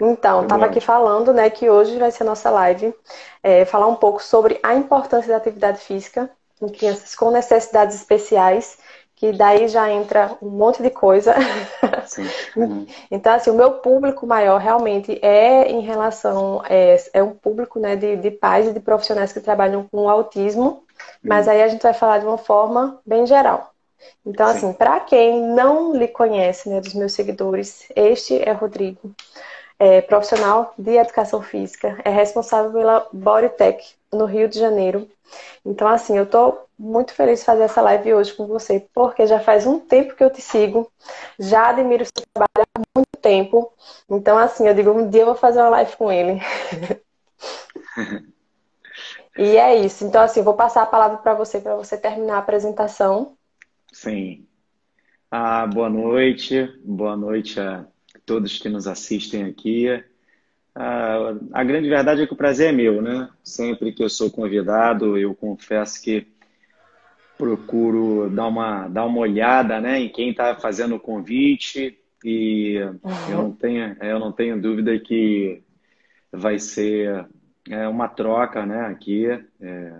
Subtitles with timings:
[0.00, 2.94] Então, estava aqui falando, né, que hoje vai ser a nossa live,
[3.42, 6.30] é, falar um pouco sobre a importância da atividade física
[6.62, 8.78] em crianças com necessidades especiais,
[9.16, 11.34] que daí já entra um monte de coisa.
[13.10, 17.96] Então, assim, o meu público maior realmente é em relação, é, é um público, né,
[17.96, 20.82] de, de pais e de profissionais que trabalham com autismo,
[21.22, 21.52] mas uhum.
[21.52, 23.72] aí a gente vai falar de uma forma bem geral.
[24.24, 24.56] Então, Sim.
[24.56, 29.14] assim, para quem não lhe conhece, né, dos meus seguidores, este é Rodrigo
[29.78, 35.08] é profissional de educação física, é responsável pela Bodytech no Rio de Janeiro.
[35.64, 39.38] Então, assim, eu tô muito feliz de fazer essa live hoje com você, porque já
[39.40, 40.90] faz um tempo que eu te sigo,
[41.38, 43.72] já admiro o seu trabalho há muito tempo.
[44.08, 46.40] Então, assim, eu digo, um dia eu vou fazer uma live com ele.
[49.36, 50.04] e é isso.
[50.04, 53.36] Então, assim, vou passar a palavra para você, para você terminar a apresentação.
[53.92, 54.46] Sim.
[55.30, 56.66] Ah, boa noite.
[56.84, 57.86] Boa noite a
[58.24, 59.86] todos que nos assistem aqui.
[60.74, 63.28] Ah, a grande verdade é que o prazer é meu, né?
[63.42, 66.26] Sempre que eu sou convidado, eu confesso que
[67.36, 73.30] procuro dar uma, dar uma olhada né, em quem está fazendo o convite e uhum.
[73.30, 75.62] eu, não tenho, eu não tenho dúvida que
[76.32, 77.26] vai ser
[77.70, 79.26] é, uma troca né, aqui.
[79.60, 79.92] É,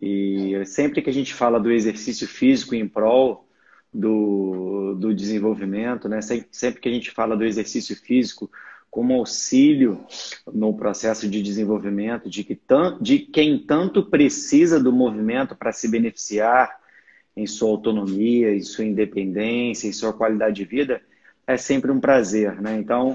[0.00, 3.46] e sempre que a gente fala do exercício físico em prol
[3.92, 6.20] do, do desenvolvimento, né?
[6.22, 8.50] Sempre que a gente fala do exercício físico
[8.90, 10.04] como auxílio
[10.52, 12.58] no processo de desenvolvimento, de, que
[13.00, 16.80] de quem tanto precisa do movimento para se beneficiar
[17.36, 21.00] em sua autonomia, em sua independência, em sua qualidade de vida,
[21.46, 22.76] é sempre um prazer, né?
[22.76, 23.14] Então,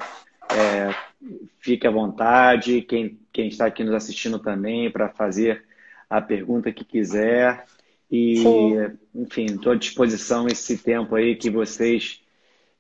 [0.49, 0.95] é,
[1.59, 5.65] fique à vontade, quem, quem está aqui nos assistindo também, para fazer
[6.09, 7.65] a pergunta que quiser.
[8.15, 8.97] E, Sim.
[9.13, 12.21] enfim, estou à disposição esse tempo aí que vocês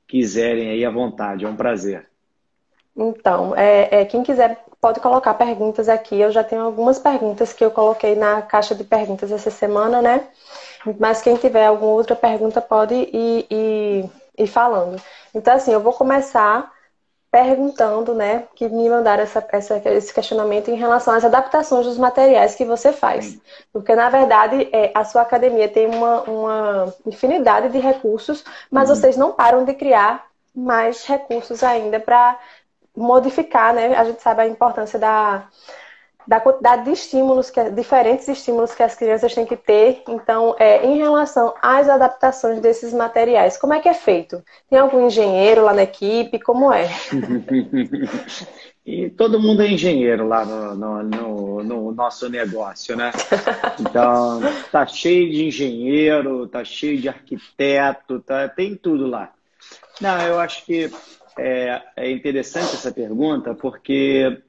[0.07, 1.43] quiserem aí à vontade.
[1.43, 2.07] É um prazer.
[2.95, 6.19] Então, é, é, quem quiser pode colocar perguntas aqui.
[6.19, 10.25] Eu já tenho algumas perguntas que eu coloquei na caixa de perguntas essa semana, né?
[10.97, 15.01] Mas quem tiver alguma outra pergunta pode ir, ir, ir falando.
[15.33, 16.71] Então, assim, eu vou começar
[17.35, 22.55] perguntando, né, que me mandaram essa, essa, esse questionamento em relação às adaptações dos materiais
[22.55, 23.37] que você faz.
[23.73, 28.41] Porque, na verdade, é, a sua academia tem uma, uma infinidade de recursos,
[28.71, 28.95] mas uhum.
[28.95, 32.39] vocês não param de criar mais recursos ainda para
[32.95, 33.93] modificar, né?
[33.97, 35.43] A gente sabe a importância da,
[36.27, 40.03] da quantidade de estímulos, que, diferentes estímulos que as crianças têm que ter.
[40.07, 44.43] Então, é, em relação às adaptações desses materiais, como é que é feito?
[44.69, 46.39] Tem algum engenheiro lá na equipe?
[46.39, 46.89] Como é?
[48.85, 53.11] e todo mundo é engenheiro lá no, no, no, no, nosso negócio, né?
[53.79, 54.41] Então,
[54.71, 59.31] tá cheio de engenheiro, tá cheio de arquiteto, tá, tem tudo lá.
[60.01, 60.91] Não, eu acho que
[61.37, 64.41] é, é interessante essa pergunta, porque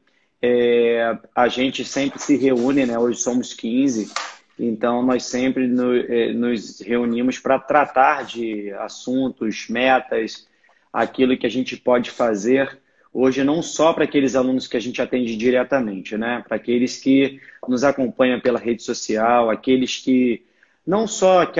[0.46, 2.98] é, a gente sempre se reúne, né?
[2.98, 4.12] Hoje somos 15,
[4.58, 10.46] então nós sempre no, é, nos reunimos para tratar de assuntos, metas,
[10.92, 12.78] aquilo que a gente pode fazer
[13.16, 16.44] hoje não só para aqueles alunos que a gente atende diretamente, né?
[16.46, 20.44] Para aqueles que nos acompanham pela rede social, aqueles que
[20.86, 21.50] não só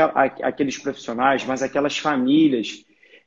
[0.43, 2.85] aqueles profissionais, mas aquelas famílias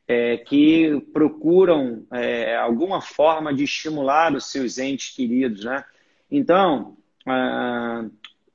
[0.09, 5.86] é, que procuram é, alguma forma de estimular os seus entes queridos, né?
[6.31, 6.97] Então,
[7.28, 8.06] ah,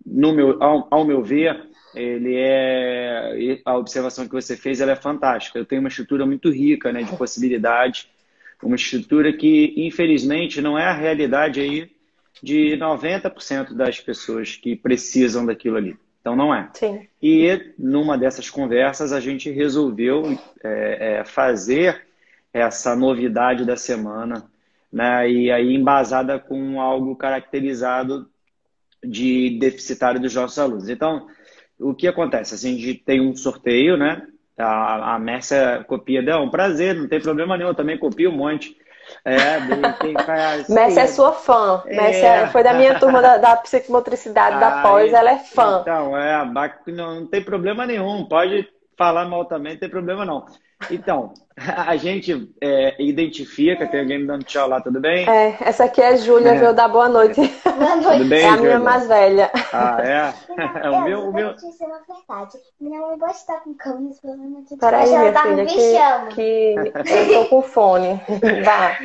[0.05, 4.97] no meu, ao, ao, meu ver, ele é a observação que você fez, ela é
[4.97, 5.57] fantástica.
[5.57, 8.09] Eu tenho uma estrutura muito rica, né, de possibilidades,
[8.61, 11.89] uma estrutura que infelizmente não é a realidade aí
[12.43, 15.97] de 90% das pessoas que precisam daquilo ali.
[16.25, 16.71] Então não é.
[16.73, 17.07] Sim.
[17.23, 20.23] E numa dessas conversas a gente resolveu
[20.63, 22.07] é, é, fazer
[22.51, 24.51] essa novidade da semana,
[24.91, 25.31] né?
[25.31, 28.27] E aí embasada com algo caracterizado
[29.05, 30.89] de deficitário dos nossos alunos.
[30.89, 31.27] Então,
[31.79, 32.55] o que acontece?
[32.55, 34.27] Assim, a gente tem um sorteio, né?
[34.57, 38.37] A, a Mércia copia, é um prazer, não tem problema nenhum, eu também copio um
[38.37, 38.75] monte.
[39.25, 39.59] É,
[40.01, 40.69] quem faz.
[40.69, 41.83] Messi é sua fã.
[41.87, 41.97] É.
[41.97, 45.81] Messi é, foi da minha turma da, da psicomotricidade, da pós, ela é fã.
[45.83, 46.45] Então, é,
[46.89, 48.25] não, não tem problema nenhum.
[48.27, 50.45] Pode falar mal também, não tem problema não.
[50.91, 55.29] Então, a gente é, identifica, tem alguém me dando tchau lá, tudo bem?
[55.29, 56.59] É, essa aqui é Júlia, é.
[56.59, 57.41] veio dar boa noite.
[57.75, 58.19] Boa noite.
[58.19, 59.51] Tudo bem, é a minha mais velha.
[59.73, 60.35] Ah, é?
[60.87, 61.55] é o meu, o meu...
[62.81, 64.21] Minha mãe gosta de estar com câmeras,
[64.79, 68.21] Peraí, minha tá filha, que, que eu tô com fone.
[68.65, 68.97] Vá.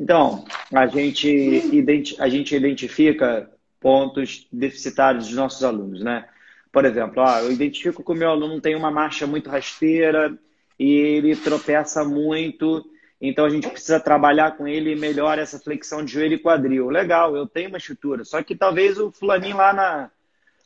[0.00, 0.44] Então,
[0.74, 3.48] a gente, identi a gente identifica
[3.78, 6.24] pontos deficitários dos nossos alunos, né?
[6.72, 10.36] Por exemplo, ó, eu identifico que o meu aluno tem uma marcha muito rasteira,
[10.82, 12.84] e ele tropeça muito
[13.24, 16.90] então a gente precisa trabalhar com ele melhor essa flexão de joelho e quadril.
[16.90, 20.10] Legal, eu tenho uma estrutura, só que talvez o fulaninho lá na,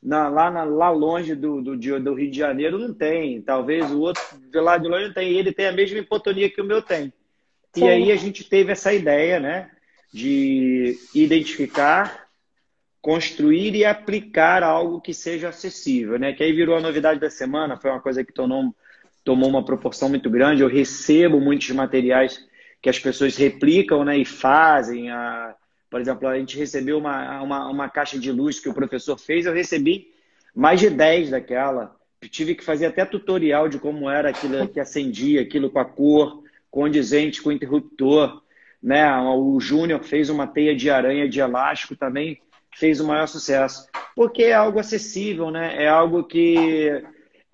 [0.02, 4.00] na, lá, na, lá longe do, do, do, Rio de Janeiro não tem, talvez o
[4.00, 6.80] outro de lá de longe não tem, ele tem a mesma hipotonia que o meu
[6.80, 7.12] tem.
[7.74, 7.84] Sim.
[7.84, 9.70] E aí a gente teve essa ideia, né,
[10.10, 12.26] de identificar,
[13.02, 17.76] construir e aplicar algo que seja acessível, né, que aí virou a novidade da semana,
[17.76, 18.74] foi uma coisa que tornou,
[19.26, 22.38] tomou uma proporção muito grande, eu recebo muitos materiais
[22.80, 25.54] que as pessoas replicam, né, e fazem a
[25.88, 29.46] por exemplo, a gente recebeu uma, uma, uma caixa de luz que o professor fez,
[29.46, 30.08] eu recebi
[30.54, 31.94] mais de 10 daquela.
[32.28, 36.42] tive que fazer até tutorial de como era aquilo que acendia, aquilo com a cor,
[36.70, 38.42] condizente com o interruptor.
[38.82, 39.10] Né?
[39.16, 42.42] O Júnior fez uma teia de aranha de elástico também,
[42.74, 43.88] fez o maior sucesso.
[44.14, 45.82] Porque é algo acessível, né?
[45.82, 46.90] é algo que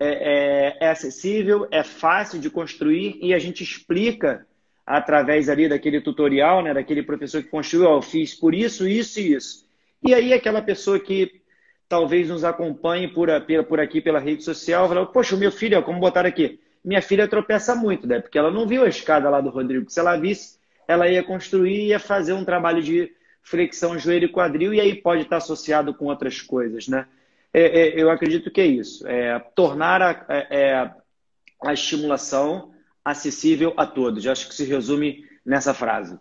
[0.03, 4.45] é, é, é acessível, é fácil de construir e a gente explica
[4.85, 9.19] através ali daquele tutorial, né, daquele professor que construiu, ó, eu fiz por isso, isso
[9.19, 9.65] e isso.
[10.03, 11.41] E aí aquela pessoa que
[11.87, 13.29] talvez nos acompanhe por,
[13.67, 17.73] por aqui pela rede social, fala, poxa, meu filho, como botaram aqui, minha filha tropeça
[17.75, 18.19] muito, né?
[18.19, 19.89] Porque ela não viu a escada lá do Rodrigo.
[19.89, 20.57] Se ela visse,
[20.87, 23.11] ela ia construir, ia fazer um trabalho de
[23.41, 27.05] flexão joelho e quadril, e aí pode estar associado com outras coisas, né?
[27.53, 29.07] É, é, eu acredito que é isso.
[29.07, 30.91] É, tornar a, é, é
[31.61, 32.71] a estimulação
[33.05, 34.25] acessível a todos.
[34.25, 36.17] Eu acho que se resume nessa frase.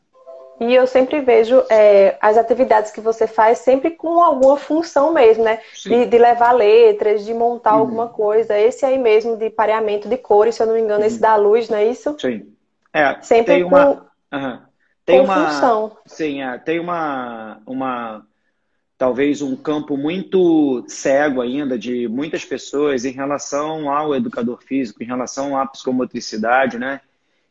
[0.60, 5.42] E eu sempre vejo é, as atividades que você faz sempre com alguma função mesmo,
[5.42, 5.60] né?
[5.82, 7.80] De, de, levar letras, de montar uhum.
[7.80, 8.56] alguma coisa.
[8.56, 11.06] Esse aí mesmo de pareamento de cores, se eu não me engano, uhum.
[11.06, 12.14] esse da luz, não é isso?
[12.20, 12.52] Sim.
[12.92, 14.58] É, sempre tem com, uma, uhum.
[15.04, 15.96] tem com uma função.
[16.06, 18.26] Sim, é, tem uma, uma
[19.02, 25.06] talvez um campo muito cego ainda de muitas pessoas em relação ao educador físico, em
[25.06, 27.00] relação à psicomotricidade, né?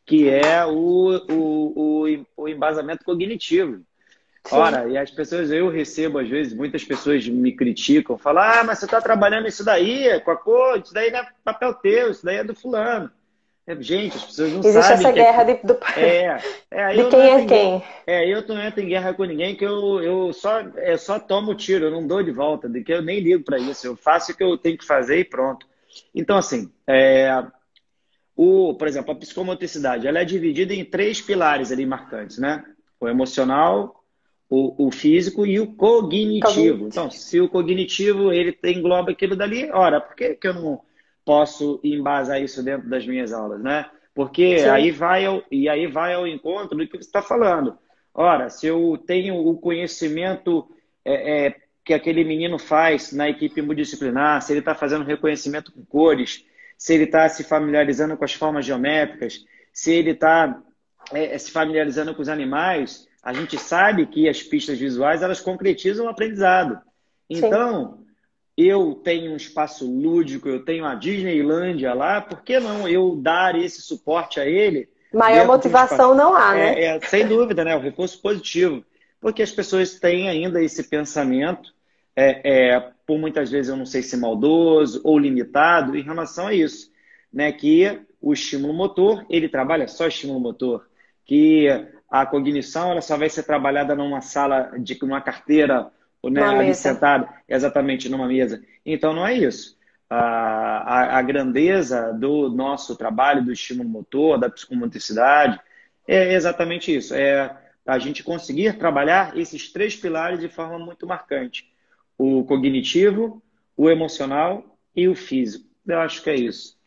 [0.05, 3.81] Que é o, o, o, o embasamento cognitivo.
[4.45, 4.55] Sim.
[4.55, 8.79] Ora, e as pessoas, eu recebo às vezes, muitas pessoas me criticam, falam, ah, mas
[8.79, 12.23] você está trabalhando isso daí, com a cor, isso daí não é papel teu, isso
[12.23, 13.11] daí é do fulano.
[13.67, 14.93] É, gente, as pessoas não Existe sabem.
[14.93, 15.77] Existe essa guerra de, do...
[15.95, 16.41] é,
[16.71, 17.83] é, de quem é quem.
[18.07, 21.53] É, eu não entro em guerra com ninguém, que eu, eu só, é, só tomo
[21.53, 23.85] tiro, eu não dou de volta, de que eu nem ligo para isso.
[23.85, 25.67] Eu faço o que eu tenho que fazer e pronto.
[26.13, 27.45] Então, assim, é,
[28.35, 32.63] o, por exemplo, a psicomotricidade, ela é dividida em três pilares ali marcantes, né?
[32.99, 34.03] O emocional,
[34.49, 36.41] o, o físico e o cognitivo.
[36.41, 36.87] cognitivo.
[36.87, 40.81] Então, se o cognitivo, ele engloba aquilo dali, ora, por que, que eu não
[41.25, 43.89] posso embasar isso dentro das minhas aulas, né?
[44.13, 44.69] Porque Sim.
[44.69, 47.77] aí vai ao, e aí vai ao encontro do que você está falando.
[48.13, 50.67] Ora, se eu tenho o conhecimento
[51.05, 55.85] é, é, que aquele menino faz na equipe multidisciplinar, se ele está fazendo reconhecimento com
[55.85, 56.45] cores,
[56.77, 60.61] se ele está se familiarizando com as formas geométricas, se ele está
[61.13, 66.07] é, se familiarizando com os animais, a gente sabe que as pistas visuais elas concretizam
[66.07, 66.81] o aprendizado.
[67.29, 68.01] Então, Sim
[68.67, 73.55] eu tenho um espaço lúdico, eu tenho a Disneylândia lá, por que não eu dar
[73.55, 74.89] esse suporte a ele?
[75.13, 76.73] Maior motivação não há, né?
[76.79, 77.75] É, é, sem dúvida, né?
[77.75, 78.83] O reforço positivo.
[79.19, 81.73] Porque as pessoas têm ainda esse pensamento,
[82.15, 86.53] é, é, por muitas vezes eu não sei se maldoso ou limitado, em relação a
[86.53, 86.91] isso.
[87.31, 87.51] Né?
[87.51, 90.87] Que o estímulo motor, ele trabalha só estímulo motor.
[91.25, 91.67] Que
[92.09, 95.91] a cognição ela só vai ser trabalhada numa sala, de uma carteira
[96.29, 98.61] né, ali sentado exatamente numa mesa.
[98.85, 99.77] Então não é isso.
[100.09, 105.59] A, a, a, grandeza do nosso trabalho, do estímulo motor, da psicomotricidade,
[106.05, 107.15] é exatamente isso.
[107.15, 111.71] É a gente conseguir trabalhar esses três pilares de forma muito marcante:
[112.17, 113.41] o cognitivo,
[113.75, 115.65] o emocional e o físico.
[115.87, 116.79] Eu acho que é isso.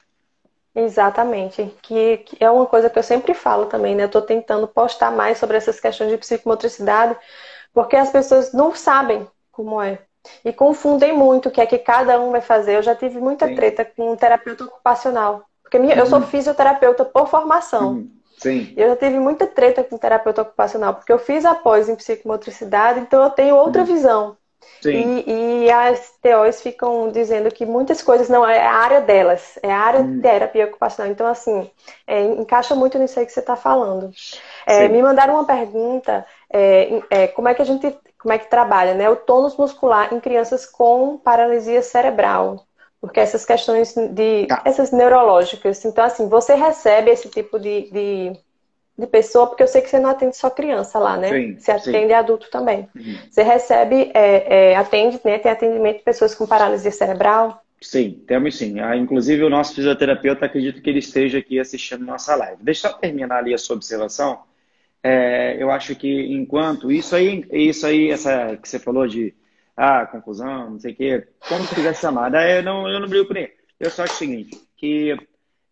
[0.76, 4.02] Exatamente, que, que é uma coisa que eu sempre falo também, né?
[4.02, 7.16] Eu estou tentando postar mais sobre essas questões de psicomotricidade,
[7.74, 9.98] porque as pessoas não sabem como é.
[10.42, 12.76] E confundem muito o que é que cada um vai fazer.
[12.76, 13.56] Eu já tive muita Sim.
[13.56, 15.44] treta com um terapeuta ocupacional.
[15.62, 15.90] Porque uhum.
[15.90, 16.26] eu sou uhum.
[16.26, 17.92] fisioterapeuta por formação.
[17.92, 18.10] Uhum.
[18.38, 18.72] Sim.
[18.76, 23.22] Eu já tive muita treta com terapeuta ocupacional, porque eu fiz após em psicomotricidade, então
[23.22, 23.86] eu tenho outra uhum.
[23.86, 24.36] visão.
[24.80, 25.24] Sim.
[25.26, 29.72] E, e, as TOs ficam dizendo que muitas coisas não é a área delas, é
[29.72, 30.20] a área de uhum.
[30.20, 31.10] terapia ocupacional.
[31.10, 31.70] Então, assim,
[32.06, 34.10] é, encaixa muito nisso aí que você está falando.
[34.66, 38.48] É, me mandaram uma pergunta é, é, como é que a gente, como é que
[38.48, 39.10] trabalha, né?
[39.10, 42.64] O tônus muscular em crianças com paralisia cerebral.
[43.00, 44.46] Porque essas questões de.
[44.46, 44.62] Tá.
[44.64, 45.84] essas neurológicas.
[45.84, 48.32] Então, assim, você recebe esse tipo de, de,
[48.96, 51.28] de, pessoa, porque eu sei que você não atende só criança lá, né?
[51.28, 52.12] Sim, você atende sim.
[52.12, 52.88] adulto também.
[52.94, 53.18] Uhum.
[53.28, 55.38] Você recebe, é, é, atende, né?
[55.38, 57.62] Tem atendimento de pessoas com paralisia cerebral.
[57.80, 58.78] Sim, temos sim.
[58.80, 62.62] Ah, inclusive, o nosso fisioterapeuta, acredito que ele esteja aqui assistindo nossa live.
[62.62, 64.38] Deixa eu terminar ali a sua observação.
[65.06, 69.34] É, eu acho que enquanto isso aí, isso aí, essa que você falou de
[69.76, 73.36] ah, conclusão, não sei o quê, como quiser chamar, eu não, eu não brigo por
[73.36, 73.52] aí.
[73.78, 75.14] Eu só acho o seguinte, que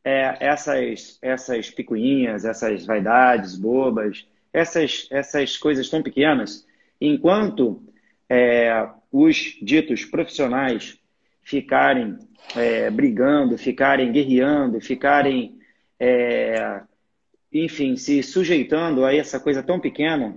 [0.04, 6.66] é, essas, essas picuinhas, essas vaidades bobas, essas, essas coisas tão pequenas,
[7.00, 7.82] enquanto
[8.28, 10.98] é, os ditos profissionais
[11.42, 12.18] ficarem
[12.54, 15.58] é, brigando, ficarem guerreando, ficarem,
[15.98, 16.82] é,
[17.52, 20.36] enfim, se sujeitando a essa coisa tão pequena,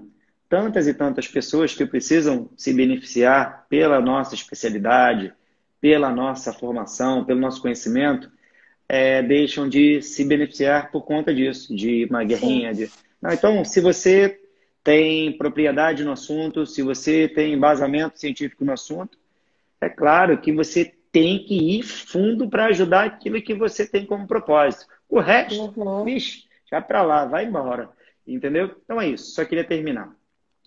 [0.50, 5.34] tantas e tantas pessoas que precisam se beneficiar pela nossa especialidade,
[5.80, 8.30] pela nossa formação, pelo nosso conhecimento,
[8.88, 12.74] é, deixam de se beneficiar por conta disso, de uma guerrinha.
[12.74, 12.90] De...
[13.22, 14.40] Não, então, se você
[14.84, 19.18] tem propriedade no assunto, se você tem embasamento científico no assunto,
[19.82, 24.28] é claro que você tem que ir fundo para ajudar aquilo que você tem como
[24.28, 24.86] propósito.
[25.10, 26.04] O resto, uhum.
[26.04, 26.44] bicho,
[26.76, 27.90] já para lá, vai embora.
[28.28, 28.76] Entendeu?
[28.84, 29.32] Então é isso.
[29.32, 30.14] Só queria terminar.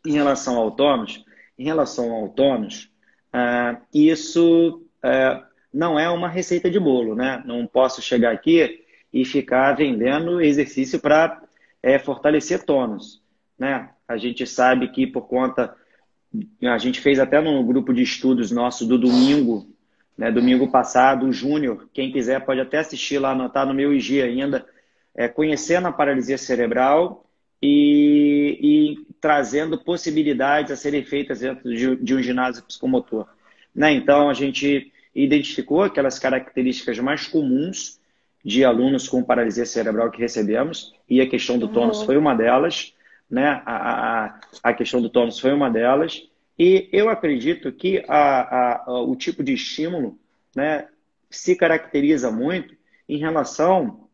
[0.07, 1.25] Em relação ao autônomos,
[1.59, 2.91] em relação ao autônomos,
[3.35, 7.43] uh, isso uh, não é uma receita de bolo, né?
[7.45, 11.43] Não posso chegar aqui e ficar vendendo exercício para
[11.83, 13.23] é, fortalecer tônus,
[13.59, 13.91] né?
[14.07, 15.75] A gente sabe que por conta
[16.63, 19.67] a gente fez até no grupo de estudos nosso do domingo,
[20.17, 24.21] né, domingo passado, o Júnior, quem quiser pode até assistir lá, está no meu IG
[24.21, 24.67] ainda,
[25.15, 27.25] é, conhecendo a paralisia cerebral
[27.61, 33.27] e, e, trazendo possibilidades a serem feitas dentro de, de um ginásio psicomotor.
[33.75, 33.93] Né?
[33.93, 37.99] Então, a gente identificou aquelas características mais comuns
[38.45, 42.07] de alunos com paralisia cerebral que recebemos, e a questão do tônus uhum.
[42.07, 42.95] foi uma delas,
[43.29, 43.61] né?
[43.67, 49.03] A, a, a questão do tônus foi uma delas, e eu acredito que a, a,
[49.03, 50.19] o tipo de estímulo
[50.57, 50.89] né,
[51.31, 52.75] se caracteriza muito
[53.09, 54.08] em relação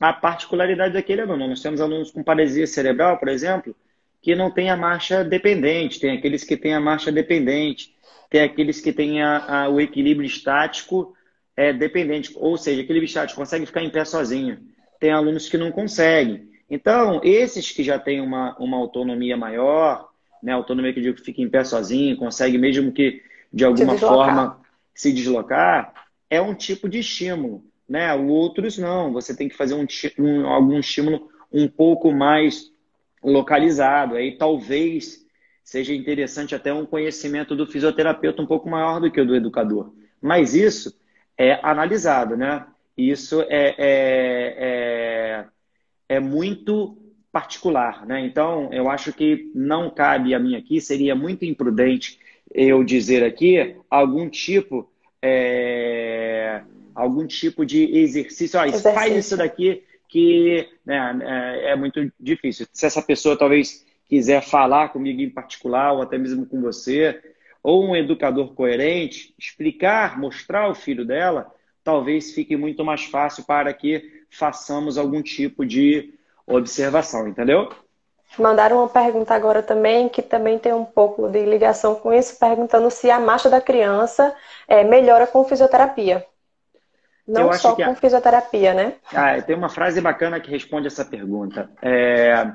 [0.00, 1.48] à particularidade daquele aluno.
[1.48, 3.74] Nós temos alunos com paralisia cerebral, por exemplo,
[4.20, 7.94] que não tem a marcha dependente, tem aqueles que têm a marcha dependente,
[8.30, 11.14] tem aqueles que têm a, a, o equilíbrio estático
[11.56, 14.58] é, dependente, ou seja, equilíbrio estático consegue ficar em pé sozinho.
[14.98, 16.48] Tem alunos que não conseguem.
[16.68, 20.08] Então, esses que já têm uma, uma autonomia maior,
[20.42, 23.22] né, autonomia que eu digo que fica em pé sozinho, consegue mesmo que
[23.52, 24.60] de alguma se forma
[24.94, 25.92] se deslocar,
[26.28, 27.64] é um tipo de estímulo.
[27.88, 28.12] Né?
[28.14, 29.86] Outros não, você tem que fazer um,
[30.18, 32.72] um, algum estímulo um pouco mais
[33.22, 34.16] localizado.
[34.16, 35.24] Aí talvez
[35.62, 39.94] seja interessante até um conhecimento do fisioterapeuta um pouco maior do que o do educador.
[40.20, 40.98] Mas isso
[41.36, 42.66] é analisado, né?
[42.96, 45.44] Isso é, é, é,
[46.08, 46.96] é muito
[47.32, 48.20] particular, né?
[48.24, 52.18] Então, eu acho que não cabe a mim aqui, seria muito imprudente
[52.52, 54.88] eu dizer aqui algum tipo
[55.20, 56.62] é,
[56.94, 58.58] algum tipo de exercício.
[58.58, 58.92] Ó, exercício.
[58.92, 62.66] faz isso daqui que né, é, é muito difícil.
[62.72, 67.20] Se essa pessoa talvez quiser falar comigo em particular, ou até mesmo com você,
[67.62, 73.72] ou um educador coerente, explicar, mostrar ao filho dela, talvez fique muito mais fácil para
[73.72, 76.14] que façamos algum tipo de
[76.46, 77.70] observação, entendeu?
[78.38, 82.90] Mandaram uma pergunta agora também, que também tem um pouco de ligação com isso, perguntando
[82.90, 84.34] se a marcha da criança
[84.66, 86.26] é, melhora com fisioterapia.
[87.26, 87.94] Não só com a...
[87.94, 88.94] fisioterapia, né?
[89.12, 91.70] Ah, tem uma frase bacana que responde essa pergunta.
[91.80, 92.52] É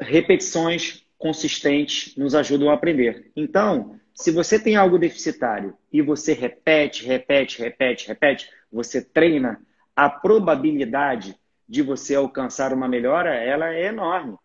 [0.00, 3.30] repetições consistentes nos ajudam a aprender.
[3.36, 9.60] Então, se você tem algo deficitário e você repete, repete, repete, repete, você treina,
[9.94, 11.36] a probabilidade
[11.68, 14.36] de você alcançar uma melhora, ela é enorme.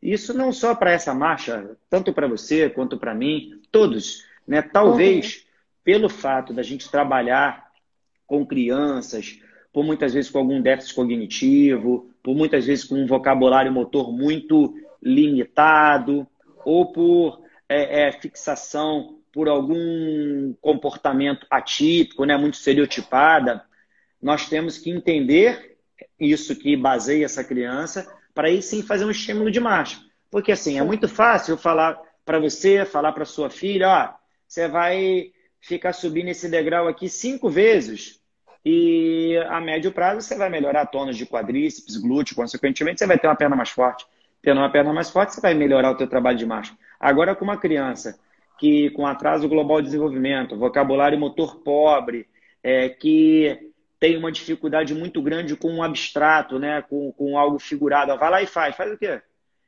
[0.00, 4.24] Isso não só para essa marcha, tanto para você quanto para mim, todos.
[4.46, 4.62] Né?
[4.62, 5.42] Talvez, uhum.
[5.82, 7.67] pelo fato da gente trabalhar
[8.28, 9.40] com crianças,
[9.72, 14.74] por muitas vezes com algum déficit cognitivo, por muitas vezes com um vocabulário motor muito
[15.02, 16.26] limitado,
[16.64, 23.64] ou por é, é, fixação por algum comportamento atípico, né, muito estereotipada,
[24.20, 25.76] nós temos que entender
[26.18, 29.98] isso que baseia essa criança para aí sim fazer um estímulo de marcha.
[30.30, 34.14] Porque assim, é muito fácil falar para você, falar para sua filha, ó,
[34.46, 35.30] você vai
[35.60, 38.20] ficar subindo esse degrau aqui cinco vezes
[38.64, 43.26] e a médio prazo você vai melhorar tônus de quadríceps, glúteo, consequentemente você vai ter
[43.26, 44.06] uma perna mais forte.
[44.42, 46.76] Tendo uma perna mais forte, você vai melhorar o teu trabalho de marcha.
[47.00, 48.18] Agora, com uma criança
[48.58, 52.26] que com atraso global de desenvolvimento, vocabulário motor pobre,
[52.62, 58.16] é, que tem uma dificuldade muito grande com um abstrato, né, com, com algo figurado,
[58.18, 58.76] vai lá e faz.
[58.76, 59.22] Faz o quê?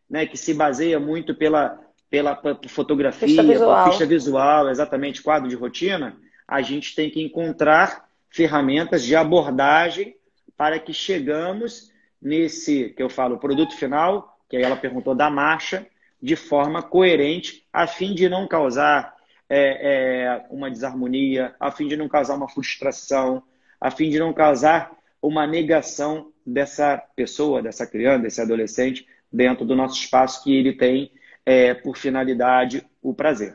[0.09, 3.89] Né, que se baseia muito pela, pela fotografia, pista visual.
[3.89, 6.17] pista visual, exatamente, quadro de rotina
[6.51, 10.17] a gente tem que encontrar ferramentas de abordagem
[10.57, 15.87] para que chegamos nesse, que eu falo, produto final, que aí ela perguntou da marcha,
[16.21, 19.15] de forma coerente, a fim de não causar
[19.49, 23.45] é, é, uma desarmonia, a fim de não causar uma frustração,
[23.81, 24.91] a fim de não causar
[25.23, 31.13] uma negação dessa pessoa, dessa criança, desse adolescente, dentro do nosso espaço que ele tem
[31.45, 33.55] é, por finalidade o prazer.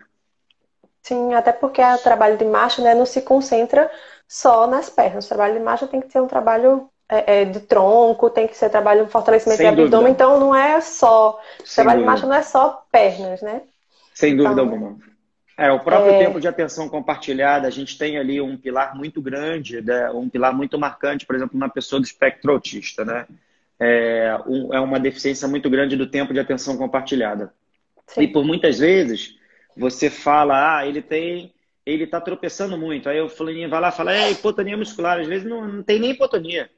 [1.01, 3.92] Sim, até porque o trabalho de marcha né, não se concentra
[4.27, 5.25] só nas pernas.
[5.25, 8.58] O trabalho de marcha tem que ser um trabalho é, é, de tronco, tem que
[8.58, 9.98] ser trabalho de fortalecimento Sem de dúvida.
[9.98, 11.39] abdômen, então não é só.
[11.60, 12.00] O trabalho dúvida.
[12.00, 13.62] de marcha não é só pernas, né?
[14.13, 14.98] Sem dúvida então, alguma.
[15.58, 16.18] É, o próprio é...
[16.18, 20.10] tempo de atenção compartilhada, a gente tem ali um pilar muito grande, né?
[20.12, 23.25] um pilar muito marcante, por exemplo, na pessoa do espectro autista, né?
[23.80, 27.54] É, um, é uma deficiência muito grande do tempo de atenção compartilhada.
[28.07, 28.21] Sim.
[28.21, 29.35] E por muitas vezes
[29.75, 31.53] você fala, ah, ele tem,
[31.85, 33.09] ele está tropeçando muito.
[33.09, 35.19] Aí o fulaninho vai lá e fala, é hipotonia muscular.
[35.19, 36.69] Às vezes não, não tem nem hipotonia.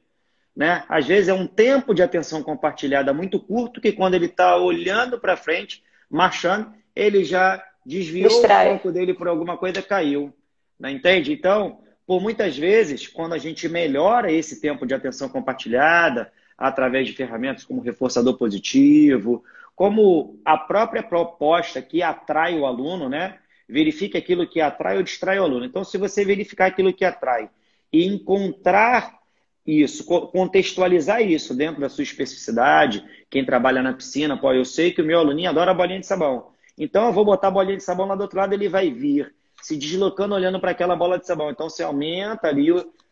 [0.56, 0.84] Né?
[0.88, 5.18] Às vezes é um tempo de atenção compartilhada muito curto que quando ele está olhando
[5.18, 8.68] para frente, marchando, ele já desviou Distrai.
[8.68, 10.34] o foco dele por alguma coisa, caiu.
[10.78, 10.90] Né?
[10.90, 11.32] Entende?
[11.32, 17.14] Então, por muitas vezes, quando a gente melhora esse tempo de atenção compartilhada, através de
[17.14, 19.44] ferramentas como reforçador positivo,
[19.78, 23.38] como a própria proposta que atrai o aluno, né?
[23.68, 25.64] Verifique aquilo que atrai ou distrai o aluno.
[25.64, 27.48] Então, se você verificar aquilo que atrai
[27.92, 29.20] e encontrar
[29.64, 35.00] isso, contextualizar isso dentro da sua especificidade, quem trabalha na piscina, pô, eu sei que
[35.00, 36.48] o meu aluninho adora bolinha de sabão.
[36.76, 39.32] Então, eu vou botar a bolinha de sabão lá do outro lado, ele vai vir
[39.62, 41.52] se deslocando, olhando para aquela bola de sabão.
[41.52, 42.66] Então, você aumenta ali,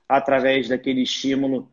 [0.09, 1.71] através daquele estímulo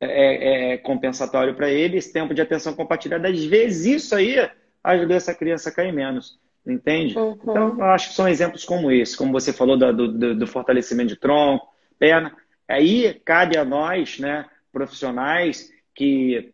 [0.00, 3.28] é, é, é, compensatório para ele, esse tempo de atenção compartilhada.
[3.28, 4.36] Às vezes isso aí
[4.82, 7.16] ajuda essa criança a cair menos, entende?
[7.18, 7.38] Uhum.
[7.42, 11.08] Então, eu acho que são exemplos como esse, como você falou do, do, do fortalecimento
[11.08, 11.66] de tronco,
[11.98, 12.36] perna.
[12.68, 16.52] Aí cabe a nós, né, profissionais que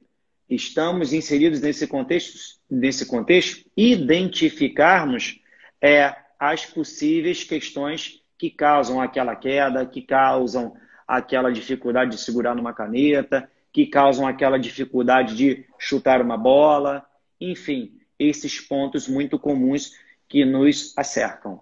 [0.49, 5.41] estamos inseridos nesse contexto, nesse contexto identificarmos
[5.81, 10.75] é, as possíveis questões que causam aquela queda, que causam
[11.11, 17.05] aquela dificuldade de segurar numa caneta, que causam aquela dificuldade de chutar uma bola,
[17.41, 19.93] enfim, esses pontos muito comuns
[20.29, 21.61] que nos acercam.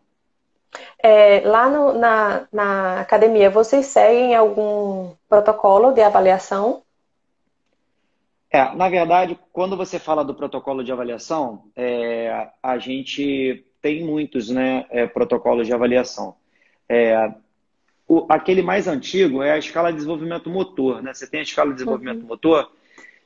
[1.02, 6.82] É, lá no, na, na academia, vocês seguem algum protocolo de avaliação?
[8.50, 14.50] É, na verdade, quando você fala do protocolo de avaliação, é, a gente tem muitos
[14.50, 16.34] né, é, protocolos de avaliação.
[16.86, 17.32] É,
[18.08, 21.12] o, aquele mais antigo é a escala de desenvolvimento motor, né?
[21.12, 22.28] Você tem a escala de desenvolvimento uhum.
[22.28, 22.72] motor,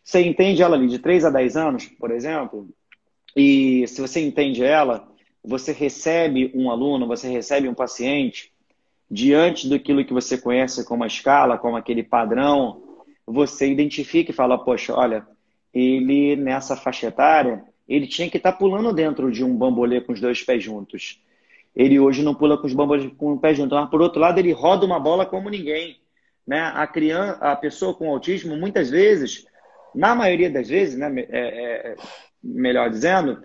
[0.02, 2.68] você entende ela ali de 3 a 10 anos, por exemplo,
[3.36, 5.08] e se você entende ela,
[5.42, 8.52] você recebe um aluno, você recebe um paciente,
[9.08, 12.82] diante daquilo que você conhece como a escala, como aquele padrão,
[13.24, 15.26] você identifica e fala, poxa, olha,
[15.72, 20.12] ele nessa faixa etária, ele tinha que estar tá pulando dentro de um bambolê com
[20.12, 21.20] os dois pés juntos
[21.74, 23.74] ele hoje não pula com os bambas com o pé junto.
[23.74, 26.00] Mas, por outro lado, ele roda uma bola como ninguém.
[26.46, 26.60] Né?
[26.60, 29.46] A criança, a pessoa com autismo, muitas vezes,
[29.94, 31.96] na maioria das vezes, né, é, é,
[32.42, 33.42] melhor dizendo,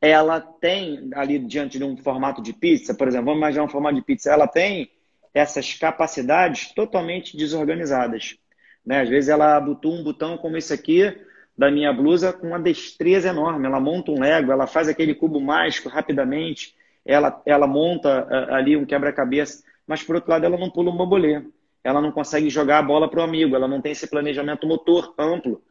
[0.00, 3.96] ela tem ali diante de um formato de pizza, por exemplo, vamos imaginar um formato
[3.96, 4.90] de pizza, ela tem
[5.32, 8.36] essas capacidades totalmente desorganizadas.
[8.84, 9.02] Né?
[9.02, 11.16] Às vezes ela botou um botão como esse aqui
[11.56, 13.66] da minha blusa com uma destreza enorme.
[13.66, 18.76] Ela monta um Lego, ela faz aquele cubo mágico rapidamente ela, ela monta uh, ali
[18.76, 21.42] um quebra-cabeça, mas por outro lado ela não pula um bambolê.
[21.82, 25.14] Ela não consegue jogar a bola para o amigo, ela não tem esse planejamento motor
[25.18, 25.62] amplo.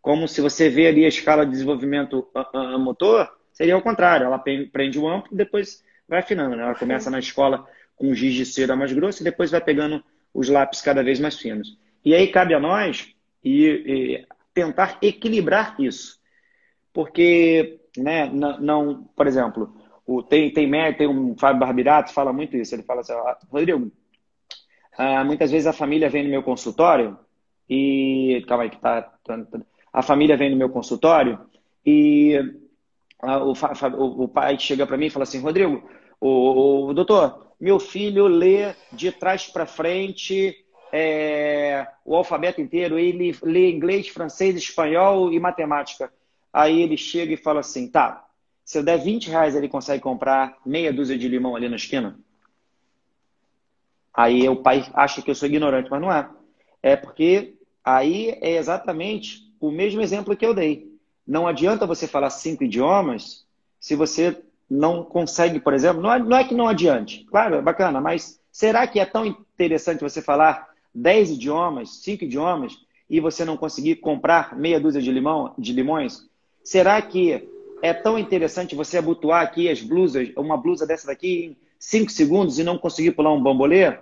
[0.00, 4.26] Como se você vê ali a escala de desenvolvimento uh, uh, motor, seria o contrário.
[4.26, 6.54] Ela prende o amplo e depois vai afinando.
[6.56, 6.62] Né?
[6.62, 7.66] Ela começa na escola
[7.96, 11.18] com um giz de cera mais grosso e depois vai pegando os lápis cada vez
[11.18, 11.78] mais finos.
[12.04, 16.18] E aí cabe a nós e, e tentar equilibrar isso.
[16.92, 19.74] Porque, né, não, não, por exemplo,
[20.06, 22.74] o, tem, tem, tem um Fábio Barbirato fala muito isso.
[22.74, 23.12] Ele fala assim,
[23.50, 23.90] Rodrigo,
[24.96, 27.18] ah, muitas vezes a família vem no meu consultório
[27.68, 28.44] e.
[28.46, 29.02] Calma aí, que tá.
[29.02, 29.60] tá, tá
[29.92, 31.38] a família vem no meu consultório
[31.86, 32.36] e
[33.22, 33.52] ah, o,
[34.24, 35.88] o, pai chega para mim e fala assim: Rodrigo,
[36.20, 40.54] o, o, doutor, meu filho lê de trás para frente
[40.92, 46.12] é, o alfabeto inteiro, ele lê inglês, francês, espanhol e matemática.
[46.52, 48.23] Aí ele chega e fala assim: tá,
[48.64, 52.18] se eu der 20 reais, ele consegue comprar meia dúzia de limão ali na esquina?
[54.12, 56.28] Aí o pai acha que eu sou ignorante, mas não é.
[56.82, 60.92] É porque aí é exatamente o mesmo exemplo que eu dei.
[61.26, 63.44] Não adianta você falar cinco idiomas
[63.80, 67.24] se você não consegue, por exemplo, não é, não é que não adiante.
[67.24, 72.78] Claro, é bacana, mas Será que é tão interessante você falar 10 idiomas, 5 idiomas,
[73.10, 76.24] e você não conseguir comprar meia dúzia de, limão, de limões?
[76.62, 77.48] Será que
[77.84, 82.58] é tão interessante você abotoar aqui as blusas, uma blusa dessa daqui em 5 segundos
[82.58, 83.98] e não conseguir pular um bambolê?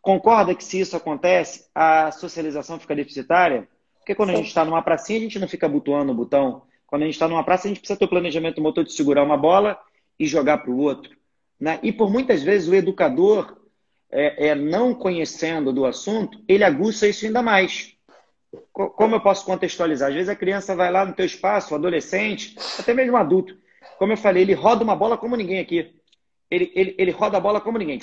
[0.00, 3.68] Concorda que se isso acontece, a socialização fica deficitária?
[3.98, 4.34] Porque quando Sim.
[4.34, 6.62] a gente está numa pracinha, a gente não fica abotoando o botão.
[6.86, 9.24] Quando a gente está numa praça, a gente precisa ter o planejamento motor de segurar
[9.24, 9.76] uma bola
[10.16, 11.10] e jogar para o outro.
[11.58, 11.80] Né?
[11.82, 13.56] E por muitas vezes o educador,
[14.12, 17.95] é, é, não conhecendo do assunto, ele aguça isso ainda mais.
[18.72, 20.08] Como eu posso contextualizar?
[20.08, 23.56] Às vezes a criança vai lá no teu espaço, o adolescente, até mesmo adulto.
[23.98, 25.94] Como eu falei, ele roda uma bola como ninguém aqui.
[26.50, 28.00] Ele, ele, ele roda a bola como ninguém.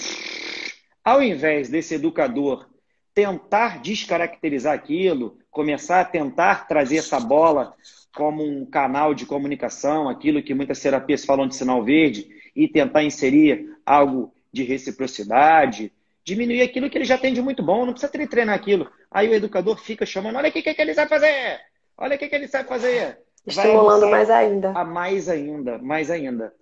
[1.04, 2.68] Ao invés desse educador
[3.14, 7.76] tentar descaracterizar aquilo, começar a tentar trazer essa bola
[8.16, 13.04] como um canal de comunicação, aquilo que muitas terapias falam de sinal verde, e tentar
[13.04, 15.92] inserir algo de reciprocidade,
[16.24, 18.90] diminuir aquilo que ele já tem de muito bom, não precisa treinar aquilo.
[19.14, 21.60] Aí o educador fica chamando, olha o que, que ele sabe fazer,
[21.98, 23.20] olha o que, que ele sabe fazer.
[23.46, 24.72] Estimulando mais ainda.
[24.72, 26.54] A mais ainda, mais ainda.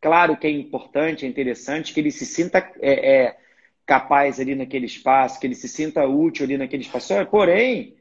[0.00, 3.36] Claro que é importante, é interessante que ele se sinta é, é,
[3.84, 7.14] capaz ali naquele espaço, que ele se sinta útil ali naquele espaço.
[7.30, 7.96] Porém,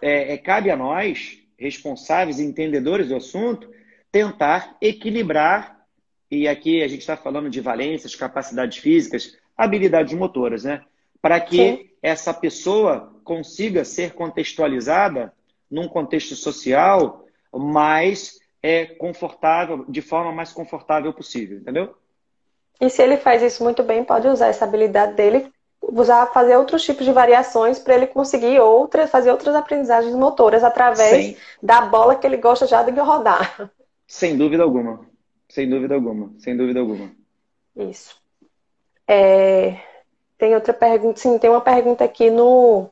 [0.00, 3.70] é, é, cabe a nós, responsáveis e entendedores do assunto,
[4.10, 5.84] tentar equilibrar,
[6.30, 10.82] e aqui a gente está falando de valências, capacidades físicas, habilidades motoras, né?
[11.20, 11.87] Para que Sim.
[12.02, 15.32] Essa pessoa consiga ser contextualizada
[15.70, 21.94] num contexto social mais é, confortável, de forma mais confortável possível, entendeu?
[22.80, 26.84] E se ele faz isso muito bem, pode usar essa habilidade dele, usar, fazer outros
[26.84, 31.36] tipos de variações para ele conseguir outras, fazer outras aprendizagens motoras através Sem...
[31.62, 33.70] da bola que ele gosta já de rodar.
[34.06, 35.06] Sem dúvida alguma.
[35.48, 36.32] Sem dúvida alguma.
[36.38, 37.10] Sem dúvida alguma.
[37.76, 38.16] Isso.
[39.06, 39.87] É...
[40.38, 41.18] Tem outra pergunta.
[41.18, 42.88] Sim, tem uma pergunta aqui no.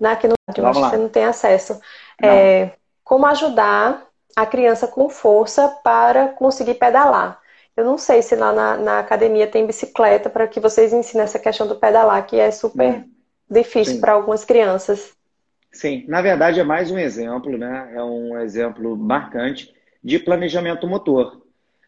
[0.00, 1.80] Na, aqui no eu acho que você não tem acesso.
[2.20, 2.70] É...
[3.04, 7.38] Como ajudar a criança com força para conseguir pedalar?
[7.76, 11.38] Eu não sei se lá na, na academia tem bicicleta para que vocês ensinem essa
[11.38, 13.10] questão do pedalar, que é super hum.
[13.50, 15.14] difícil para algumas crianças.
[15.70, 17.92] Sim, na verdade é mais um exemplo, né?
[17.94, 21.41] É um exemplo marcante de planejamento motor.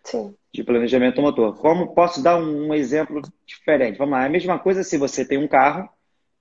[0.05, 0.35] Sim.
[0.53, 1.57] De planejamento motor.
[1.57, 3.99] Como posso dar um, um exemplo diferente?
[3.99, 5.89] Vamos lá, é a mesma coisa se você tem um carro,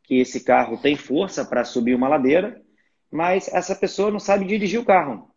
[0.04, 2.62] que esse carro tem força para subir uma ladeira,
[3.12, 5.32] mas essa pessoa não sabe dirigir o carro.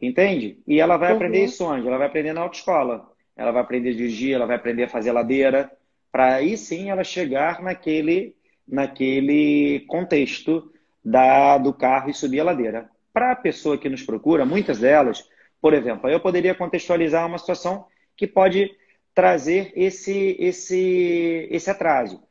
[0.00, 0.60] Entende?
[0.66, 1.16] E ela vai uhum.
[1.16, 1.86] aprender isso onde?
[1.86, 5.12] Ela vai aprender na autoescola ela vai aprender a dirigir, ela vai aprender a fazer
[5.12, 5.70] ladeira,
[6.10, 8.34] para aí sim ela chegar naquele,
[8.68, 10.70] naquele contexto
[11.04, 12.90] da, do carro e subir a ladeira.
[13.12, 15.28] Para a pessoa que nos procura, muitas delas,
[15.62, 18.70] por exemplo, eu poderia contextualizar uma situação que pode
[19.14, 22.22] trazer esse, esse, esse atraso.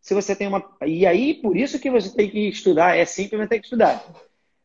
[0.00, 0.62] Se você tem uma.
[0.84, 4.04] E aí, por isso que você tem que estudar, é simplesmente tem que estudar.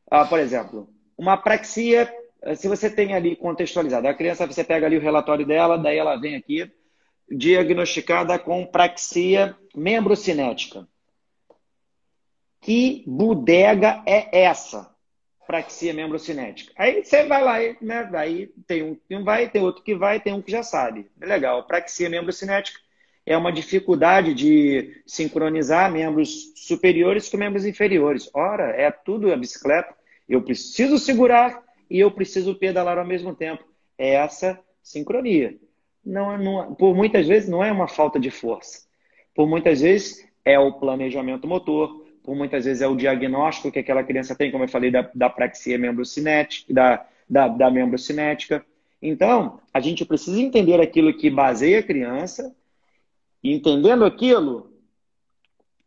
[0.09, 4.85] Ah, por exemplo, uma apraxia eh, se você tem ali contextualizado, a criança, você pega
[4.85, 6.71] ali o relatório dela, daí ela vem aqui,
[7.29, 10.87] diagnosticada com praxia membrocinética.
[12.61, 14.89] Que bodega é essa?
[15.47, 16.73] Praxia membrocinética.
[16.77, 18.09] Aí você vai lá, né?
[18.13, 21.09] Aí tem um que não vai, tem outro que vai, tem um que já sabe.
[21.19, 21.63] Legal.
[21.63, 22.79] Praxia membrocinética
[23.25, 28.29] é uma dificuldade de sincronizar membros superiores com membros inferiores.
[28.33, 29.95] Ora, é tudo a bicicleta.
[30.27, 33.63] Eu preciso segurar e eu preciso pedalar ao mesmo tempo.
[33.97, 35.57] É essa sincronia.
[36.05, 38.87] Não, não, por muitas vezes não é uma falta de força.
[39.35, 44.03] Por muitas vezes é o planejamento motor, por muitas vezes é o diagnóstico que aquela
[44.03, 48.65] criança tem, como eu falei, da, da praxia membrocinética, da, da, da membrocinética.
[49.01, 52.53] Então, a gente precisa entender aquilo que baseia a criança,
[53.41, 54.73] e entendendo aquilo,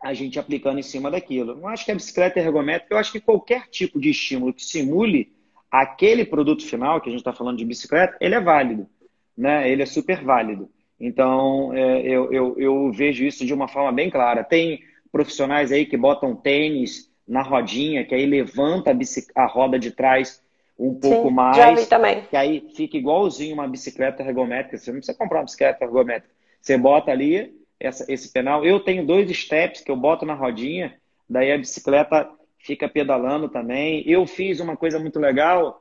[0.03, 1.55] a gente aplicando em cima daquilo.
[1.57, 4.65] Não acho que a bicicleta é ergométrica, eu acho que qualquer tipo de estímulo que
[4.65, 5.31] simule
[5.71, 8.89] aquele produto final, que a gente está falando de bicicleta, ele é válido,
[9.37, 9.71] né?
[9.71, 10.71] Ele é super válido.
[10.99, 14.43] Então, é, eu, eu, eu, vejo isso de uma forma bem clara.
[14.43, 19.91] Tem profissionais aí que botam tênis na rodinha, que aí levanta a, a roda de
[19.91, 20.43] trás
[20.79, 21.57] um pouco Sim, mais.
[21.57, 22.23] Já vi também.
[22.23, 24.79] Que aí fica igualzinho uma bicicleta ergométrica.
[24.79, 26.35] Você não precisa comprar uma bicicleta ergométrica.
[26.61, 28.65] Você bota ali essa, esse penal.
[28.65, 30.95] Eu tenho dois steps que eu boto na rodinha,
[31.29, 34.03] daí a bicicleta fica pedalando também.
[34.07, 35.81] Eu fiz uma coisa muito legal,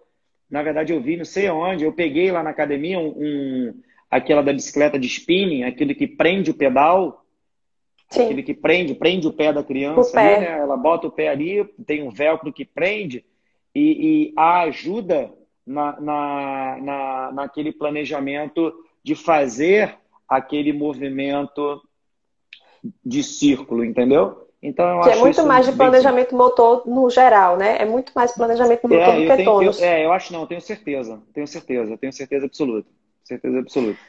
[0.49, 3.73] na verdade eu vi, não sei onde, eu peguei lá na academia um, um
[4.09, 7.23] aquela da bicicleta de spinning, aquele que prende o pedal,
[8.09, 8.23] Sim.
[8.23, 10.35] aquele que prende, prende o pé da criança, pé.
[10.35, 10.59] Ali, né?
[10.59, 13.23] ela bota o pé ali, tem um velcro que prende
[13.73, 15.31] e, e a ajuda
[15.65, 19.95] na, na, na, naquele planejamento de fazer
[20.27, 21.81] aquele movimento
[23.05, 24.47] de círculo, entendeu?
[24.61, 26.37] Então, eu que é muito mais de planejamento bem...
[26.37, 27.77] motor no geral, né?
[27.79, 29.63] É muito mais planejamento motor é, do que tenho.
[29.63, 31.21] Eu, é, eu acho não, tenho certeza.
[31.33, 32.89] Tenho certeza, tenho certeza absoluta.
[33.23, 33.99] Certeza absoluta.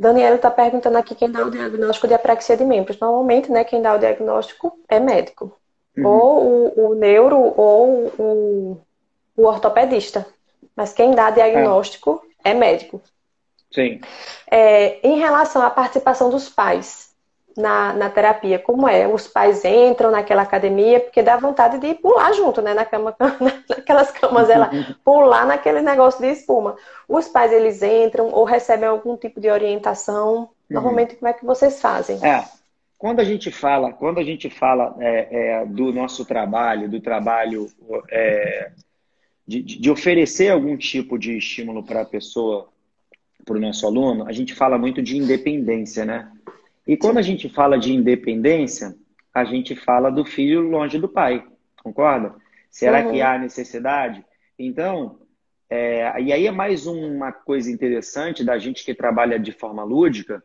[0.00, 2.98] Daniela está perguntando aqui quem dá o diagnóstico de apraxia de membros.
[2.98, 5.54] Normalmente, né, quem dá o diagnóstico é médico.
[5.94, 6.06] Uhum.
[6.06, 8.80] Ou o, o, neuro ou o,
[9.36, 10.26] o, ortopedista.
[10.74, 13.02] Mas quem dá diagnóstico é, é médico.
[13.70, 14.00] Sim.
[14.50, 17.09] É, em relação à participação dos pais,
[17.60, 19.06] na, na terapia, como é?
[19.06, 22.74] Os pais entram naquela academia porque dá vontade de pular junto, né?
[22.74, 23.14] Na cama,
[23.68, 24.70] naquelas camas, ela
[25.04, 26.76] pular naquele negócio de espuma.
[27.08, 30.38] Os pais eles entram ou recebem algum tipo de orientação.
[30.38, 30.48] Uhum.
[30.70, 32.18] Normalmente, como é que vocês fazem?
[32.26, 32.44] É.
[32.98, 37.66] Quando a gente fala, quando a gente fala é, é, do nosso trabalho, do trabalho
[38.10, 38.72] é,
[39.46, 42.68] de, de oferecer algum tipo de estímulo para a pessoa,
[43.44, 46.30] para o nosso aluno, a gente fala muito de independência, né?
[46.90, 48.96] E quando a gente fala de independência,
[49.32, 51.46] a gente fala do filho longe do pai,
[51.84, 52.34] concorda?
[52.68, 53.12] Será uhum.
[53.12, 54.24] que há necessidade?
[54.58, 55.20] Então,
[55.70, 60.42] é, e aí é mais uma coisa interessante da gente que trabalha de forma lúdica,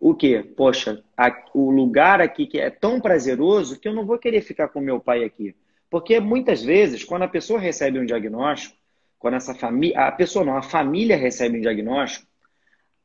[0.00, 0.42] o que?
[0.42, 4.68] Poxa, a, o lugar aqui que é tão prazeroso que eu não vou querer ficar
[4.68, 5.54] com meu pai aqui.
[5.90, 8.74] Porque muitas vezes, quando a pessoa recebe um diagnóstico,
[9.18, 12.26] quando essa família, a pessoa não, a família recebe um diagnóstico,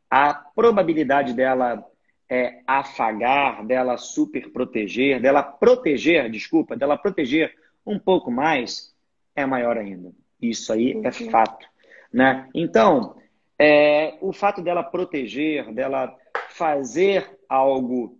[0.09, 1.85] a probabilidade dela
[2.29, 7.53] é, afagar, dela super proteger, dela proteger, desculpa, dela proteger
[7.85, 8.93] um pouco mais,
[9.35, 10.11] é maior ainda.
[10.39, 11.31] Isso aí é uhum.
[11.31, 11.65] fato.
[12.13, 12.47] Né?
[12.53, 13.15] Então,
[13.57, 16.15] é, o fato dela proteger, dela
[16.49, 18.17] fazer algo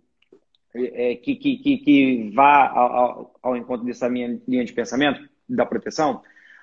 [0.74, 5.64] é, que, que, que, que, vá ao, ao encontro dessa minha linha de pensamento, da
[5.64, 6.22] proteção,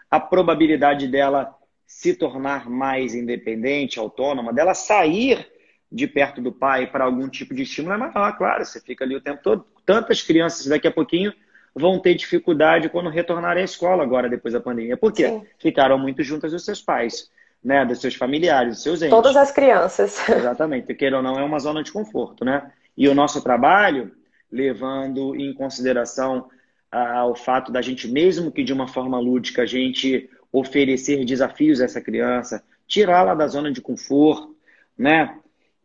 [0.10, 1.54] a probabilidade dela
[1.86, 5.46] se tornar mais independente, autônoma, dela sair
[5.92, 8.66] de perto do pai para algum tipo de estímulo é maior, claro.
[8.66, 9.66] Você fica ali o tempo todo.
[9.86, 11.34] Tantas crianças daqui a pouquinho
[11.74, 14.98] vão ter dificuldade quando retornarem à escola agora, depois da pandemia.
[14.98, 15.28] Por quê?
[15.28, 15.46] Sim.
[15.60, 17.30] Ficaram muito juntas dos seus pais,
[17.64, 17.86] né?
[17.86, 19.12] Dos seus familiares, dos seus entes.
[19.12, 20.28] Todas as crianças.
[20.28, 20.94] Exatamente.
[20.94, 22.72] Queira ou não, é uma zona de conforto, né?
[22.98, 24.12] E o nosso trabalho,
[24.52, 26.50] levando em consideração
[26.92, 31.80] ah, o fato da gente, mesmo que de uma forma lúdica, a gente oferecer desafios
[31.80, 34.56] a essa criança, tirá-la da zona de conforto,
[34.98, 35.38] né?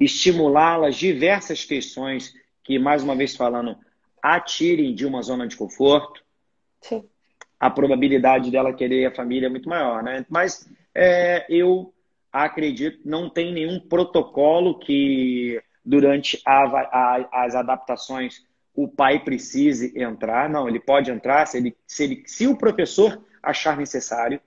[0.05, 3.77] Estimulá-las diversas questões que, mais uma vez falando,
[4.23, 6.23] atirem de uma zona de conforto.
[6.81, 7.05] Sim.
[7.59, 10.25] A probabilidade dela querer a família é muito maior, né?
[10.29, 11.93] Mas é, eu
[12.33, 18.43] acredito não tem nenhum protocolo que durante a, a, as adaptações
[18.75, 20.49] o pai precise entrar.
[20.49, 24.41] Não, ele pode entrar se, ele, se, ele, se o professor achar necessário.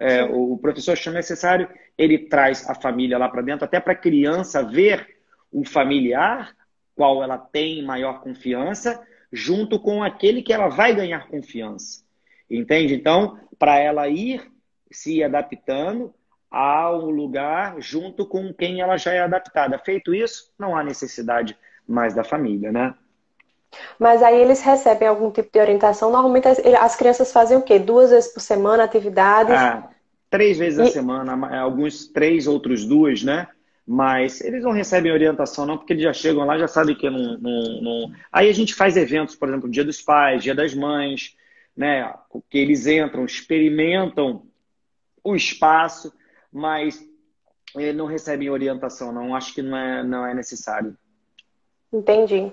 [0.00, 3.96] É, o professor achar necessário, ele traz a família lá para dentro, até para a
[3.96, 5.18] criança ver
[5.52, 6.56] o familiar,
[6.96, 12.02] qual ela tem maior confiança, junto com aquele que ela vai ganhar confiança.
[12.50, 12.94] Entende?
[12.94, 14.50] Então, para ela ir
[14.90, 16.14] se adaptando
[16.50, 19.78] ao lugar junto com quem ela já é adaptada.
[19.78, 22.94] Feito isso, não há necessidade mais da família, né?
[23.98, 26.10] Mas aí eles recebem algum tipo de orientação.
[26.10, 27.78] Normalmente as, as crianças fazem o quê?
[27.78, 29.54] Duas vezes por semana, atividades?
[29.54, 29.89] Ah,
[30.30, 30.82] três vezes e...
[30.82, 33.48] a semana, alguns três, outros duas, né?
[33.86, 37.36] Mas eles não recebem orientação, não, porque eles já chegam lá, já sabem que não,
[37.38, 38.12] não, não.
[38.30, 41.36] Aí a gente faz eventos, por exemplo, Dia dos Pais, Dia das Mães,
[41.76, 42.14] né?
[42.48, 44.46] Que eles entram, experimentam
[45.24, 46.12] o espaço,
[46.52, 47.04] mas
[47.76, 49.34] eh, não recebem orientação, não.
[49.34, 50.96] Acho que não é, não é necessário.
[51.92, 52.52] Entendi.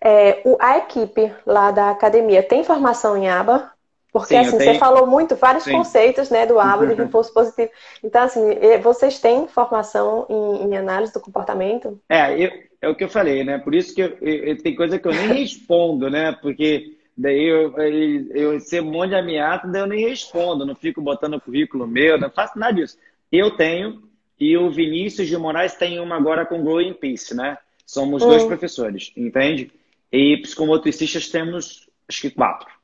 [0.00, 3.72] É, a equipe lá da academia tem formação em aba?
[4.12, 4.72] Porque Sim, assim, tenho...
[4.72, 5.72] você falou muito, vários Sim.
[5.72, 7.70] conceitos né, do aba, de reforço positivo.
[8.02, 8.40] Então, assim,
[8.82, 12.00] vocês têm formação em, em análise do comportamento?
[12.08, 13.58] É, eu, é o que eu falei, né?
[13.58, 16.32] Por isso que eu, eu, tem coisa que eu nem respondo, né?
[16.40, 20.74] Porque daí eu, eu, eu recebo um monte de ameaça, daí eu nem respondo, não
[20.74, 22.96] fico botando currículo meu, não faço nada disso.
[23.30, 24.02] Eu tenho,
[24.40, 27.58] e o Vinícius de Moraes tem uma agora com Growing Peace, né?
[27.84, 28.28] Somos hum.
[28.28, 29.70] dois professores, entende?
[30.10, 32.77] E psicomotricistas temos, acho que quatro.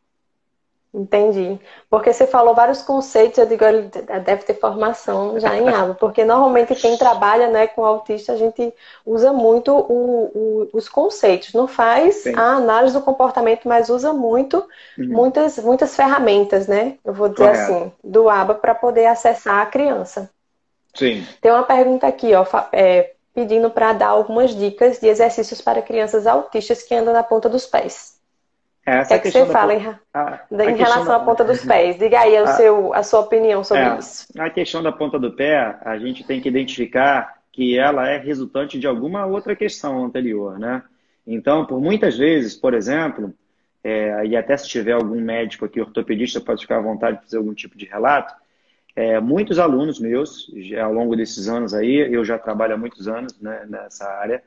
[0.94, 1.58] Entendi.
[1.90, 3.90] Porque você falou vários conceitos, eu digo, ele
[4.24, 8.72] deve ter formação já em ABA, porque normalmente quem trabalha né, com autista, a gente
[9.04, 12.34] usa muito o, o, os conceitos, não faz Sim.
[12.36, 14.58] a análise do comportamento, mas usa muito,
[14.96, 15.08] uhum.
[15.08, 16.96] muitas, muitas ferramentas, né?
[17.04, 17.72] Eu vou dizer Correto.
[17.72, 20.30] assim, do ABA para poder acessar a criança.
[20.94, 21.26] Sim.
[21.40, 26.24] Tem uma pergunta aqui, ó, é, pedindo para dar algumas dicas de exercícios para crianças
[26.24, 28.13] autistas que andam na ponta dos pés.
[28.86, 31.16] Essa o que, é que você fala em, a, em relação da...
[31.16, 31.98] à ponta dos pés?
[31.98, 34.26] Diga aí a, seu, a sua opinião sobre é, isso.
[34.38, 38.78] A questão da ponta do pé, a gente tem que identificar que ela é resultante
[38.78, 40.82] de alguma outra questão anterior, né?
[41.26, 43.32] Então, por muitas vezes, por exemplo,
[43.82, 47.38] é, e até se tiver algum médico aqui, ortopedista, pode ficar à vontade de fazer
[47.38, 48.34] algum tipo de relato,
[48.96, 50.50] é, muitos alunos meus,
[50.82, 54.42] ao longo desses anos aí, eu já trabalho há muitos anos né, nessa área,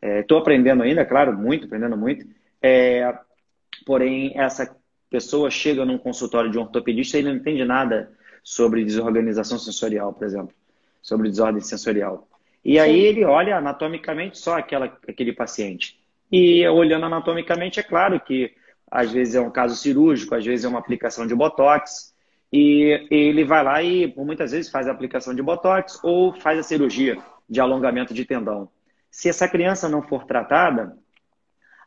[0.00, 2.24] estou é, aprendendo ainda, claro, muito, aprendendo muito,
[2.62, 3.14] é,
[3.84, 4.76] porém, essa
[5.10, 8.10] pessoa chega num consultório de um ortopedista e não entende nada
[8.42, 10.54] sobre desorganização sensorial, por exemplo,
[11.00, 12.28] sobre desordem sensorial.
[12.64, 13.06] E aí Sim.
[13.06, 16.00] ele olha anatomicamente só aquela, aquele paciente.
[16.32, 18.52] E olhando anatomicamente, é claro que
[18.90, 22.14] às vezes é um caso cirúrgico, às vezes é uma aplicação de botox,
[22.52, 26.58] e ele vai lá e por muitas vezes faz a aplicação de botox ou faz
[26.58, 28.68] a cirurgia de alongamento de tendão.
[29.10, 30.96] Se essa criança não for tratada,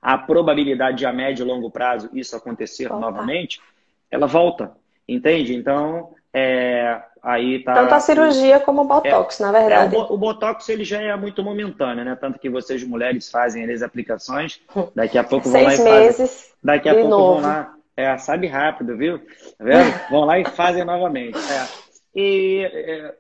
[0.02, 3.62] a probabilidade de a médio e longo prazo isso acontecer novamente,
[4.10, 4.72] ela volta,
[5.08, 5.56] entende?
[5.56, 7.74] Então, é, aí tá.
[7.74, 9.96] Tanto a cirurgia como o botox, é, na verdade.
[9.96, 12.16] É, o, o, botox ele já é muito momentâneo, né?
[12.16, 14.62] Tanto que vocês mulheres fazem as aplicações,
[14.96, 16.54] daqui a pouco vão lá e meses fazem.
[16.64, 17.42] Daqui a pouco novo.
[17.42, 17.74] vão lá.
[17.96, 19.20] É, sabe rápido, viu?
[19.58, 20.00] Tá vendo?
[20.12, 21.38] vão lá e fazem novamente.
[21.38, 21.88] É.
[22.16, 23.16] E é,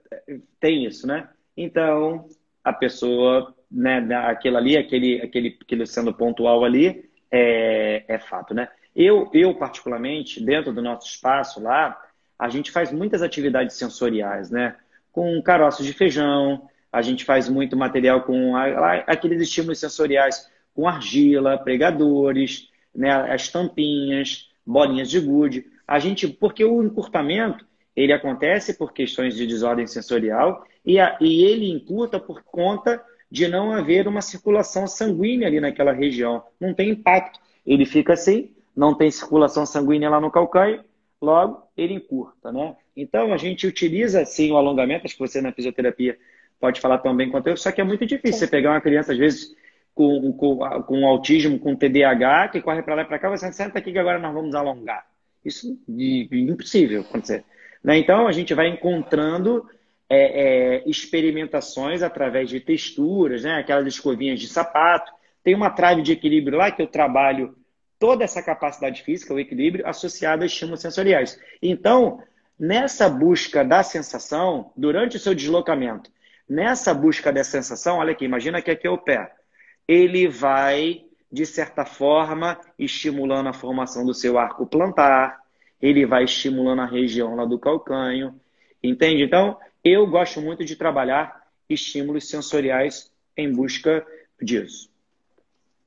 [0.59, 1.27] tem isso, né?
[1.55, 2.27] Então,
[2.63, 8.69] a pessoa, né, aquilo ali, aquele, aquele, aquele sendo pontual ali, é, é fato, né?
[8.95, 12.01] Eu, eu, particularmente, dentro do nosso espaço lá,
[12.39, 14.75] a gente faz muitas atividades sensoriais, né?
[15.11, 21.57] Com caroços de feijão, a gente faz muito material com aqueles estímulos sensoriais com argila,
[21.57, 25.65] pregadores, né, as tampinhas, bolinhas de gude.
[25.87, 31.43] A gente, porque o encurtamento ele acontece por questões de desordem sensorial e, a, e
[31.43, 36.43] ele encurta por conta de não haver uma circulação sanguínea ali naquela região.
[36.59, 37.39] Não tem impacto.
[37.65, 40.83] Ele fica assim, não tem circulação sanguínea lá no calcanho,
[41.21, 42.75] logo ele encurta, né?
[42.95, 46.17] Então a gente utiliza sim o alongamento, acho que você na fisioterapia
[46.59, 48.39] pode falar tão bem quanto eu, só que é muito difícil sim.
[48.39, 49.55] você pegar uma criança, às vezes,
[49.93, 53.79] com, com, com autismo, com TDAH, que corre para lá e para cá, você senta
[53.79, 55.05] aqui que agora nós vamos alongar.
[55.43, 57.43] Isso é impossível acontecer.
[57.83, 57.97] Né?
[57.97, 59.67] Então a gente vai encontrando
[60.09, 63.55] é, é, experimentações através de texturas, né?
[63.55, 65.11] aquelas escovinhas de sapato.
[65.43, 67.55] Tem uma trave de equilíbrio lá que eu trabalho
[67.99, 71.39] toda essa capacidade física, o equilíbrio, associada a estímulos sensoriais.
[71.61, 72.21] Então,
[72.59, 76.11] nessa busca da sensação, durante o seu deslocamento,
[76.47, 79.31] nessa busca da sensação, olha aqui, imagina que aqui é o pé.
[79.87, 85.39] Ele vai, de certa forma, estimulando a formação do seu arco plantar,
[85.81, 88.39] ele vai estimulando a região lá do calcanho,
[88.81, 89.23] entende?
[89.23, 94.05] Então, eu gosto muito de trabalhar estímulos sensoriais em busca
[94.41, 94.89] disso.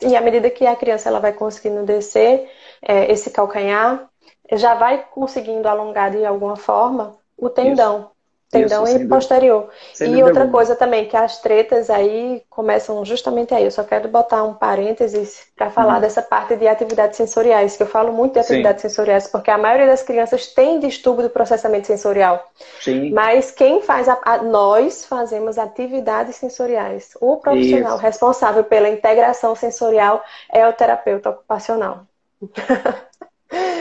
[0.02, 4.08] E à medida que a criança ela vai conseguindo descer é, esse calcanhar,
[4.52, 7.98] já vai conseguindo alongar de alguma forma o tendão.
[7.98, 8.10] Isso.
[8.50, 9.68] Tendão Isso, e posterior.
[10.00, 13.64] E outra coisa também, que as tretas aí começam justamente aí.
[13.64, 16.00] Eu só quero botar um parênteses para falar uhum.
[16.00, 18.88] dessa parte de atividades sensoriais, que eu falo muito de atividades Sim.
[18.88, 22.44] sensoriais, porque a maioria das crianças tem distúrbio do processamento sensorial.
[22.80, 23.12] Sim.
[23.12, 27.12] Mas quem faz, a, a, nós fazemos atividades sensoriais.
[27.20, 28.02] O profissional Isso.
[28.02, 32.04] responsável pela integração sensorial é o terapeuta ocupacional.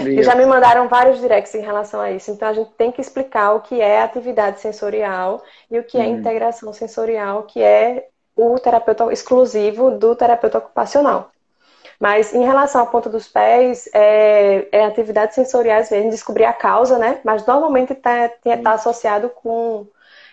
[0.08, 2.32] E já me mandaram vários directs em relação a isso.
[2.32, 6.02] Então a gente tem que explicar o que é atividade sensorial e o que é
[6.02, 6.18] hum.
[6.18, 11.32] integração sensorial, que é o terapeuta exclusivo do terapeuta ocupacional.
[12.00, 16.98] Mas em relação à ponta dos pés, é, é atividades sensoriais mesmo, descobrir a causa,
[16.98, 17.20] né?
[17.26, 18.30] Mas normalmente está
[18.64, 19.86] tá associado com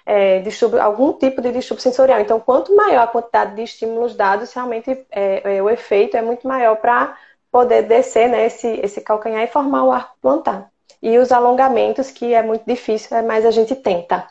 [0.06, 2.20] é, distúrbio, algum tipo de distúrbio sensorial.
[2.20, 6.46] Então, quanto maior a quantidade de estímulos dados, realmente é, é o efeito é muito
[6.46, 7.16] maior para
[7.56, 10.70] poder descer né, esse, esse calcanhar e formar o arco plantar.
[11.02, 14.28] E os alongamentos, que é muito difícil, mas a gente tenta.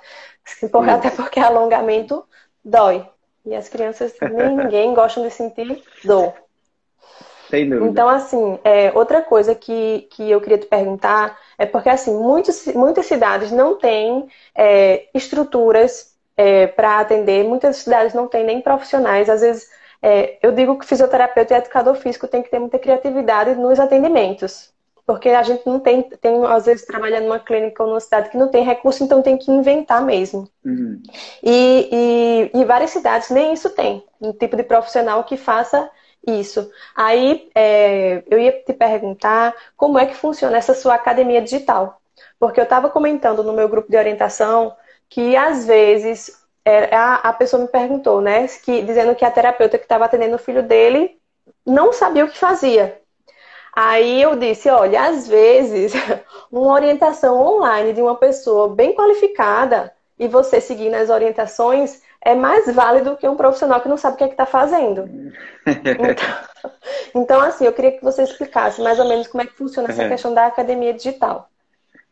[0.93, 2.23] Até porque alongamento
[2.63, 3.03] dói.
[3.43, 6.35] E as crianças, ninguém gosta de sentir dor.
[7.49, 7.89] Sem dúvida.
[7.89, 12.67] Então, assim, é, outra coisa que, que eu queria te perguntar é porque, assim, muitos,
[12.75, 19.31] muitas cidades não têm é, estruturas é, para atender, muitas cidades não têm nem profissionais,
[19.31, 19.67] às vezes
[20.01, 24.73] é, eu digo que fisioterapeuta e educador físico tem que ter muita criatividade nos atendimentos.
[25.05, 28.37] Porque a gente não tem, tem às vezes, trabalha numa clínica ou numa cidade que
[28.37, 30.49] não tem recurso, então tem que inventar mesmo.
[30.65, 31.01] Uhum.
[31.43, 35.89] E, e, e, várias cidades nem isso tem, um tipo de profissional que faça
[36.25, 36.71] isso.
[36.95, 42.01] Aí é, eu ia te perguntar como é que funciona essa sua academia digital.
[42.39, 44.75] Porque eu estava comentando no meu grupo de orientação
[45.07, 48.47] que às vezes é, a, a pessoa me perguntou, né?
[48.63, 51.17] Que, dizendo que a terapeuta que estava atendendo o filho dele
[51.65, 52.99] não sabia o que fazia.
[53.75, 55.93] Aí eu disse, olha, às vezes
[56.51, 62.73] uma orientação online de uma pessoa bem qualificada e você seguindo as orientações é mais
[62.73, 65.07] válido que um profissional que não sabe o que é está fazendo.
[65.67, 66.71] Então,
[67.15, 70.03] então, assim, eu queria que você explicasse mais ou menos como é que funciona essa
[70.03, 70.09] é.
[70.09, 71.49] questão da academia digital.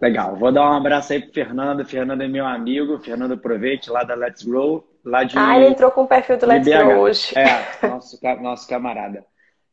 [0.01, 1.85] Legal, vou dar um abraço aí pro Fernando.
[1.85, 5.37] Fernando é meu amigo, Fernando Provete, lá da Let's Grow, lá de.
[5.37, 7.33] Ah, ele entrou com o perfil do Let's Grow hoje.
[7.37, 9.25] É, nosso, nosso camarada.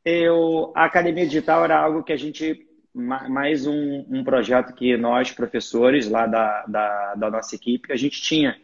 [0.04, 5.30] Eu, a academia digital era algo que a gente mais um, um projeto que nós,
[5.30, 8.56] professores lá da, da, da, nossa equipe, a gente tinha.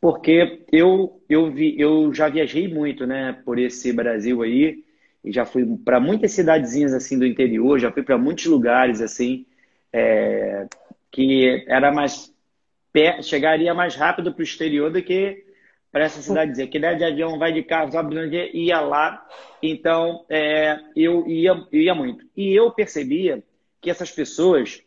[0.00, 4.82] Porque eu, eu, vi, eu já viajei muito né, por esse Brasil aí,
[5.22, 9.46] e já fui para muitas cidadezinhas assim do interior, já fui para muitos lugares assim,
[9.92, 10.66] é,
[11.10, 12.32] que era mais
[13.22, 15.44] chegaria mais rápido para o exterior do que
[15.92, 16.66] para essa cidadezinha.
[16.66, 19.26] Que der de avião, vai de carro, sobe de ia lá.
[19.62, 22.24] Então, é, eu, ia, eu ia muito.
[22.36, 23.42] E eu percebia
[23.80, 24.82] que essas pessoas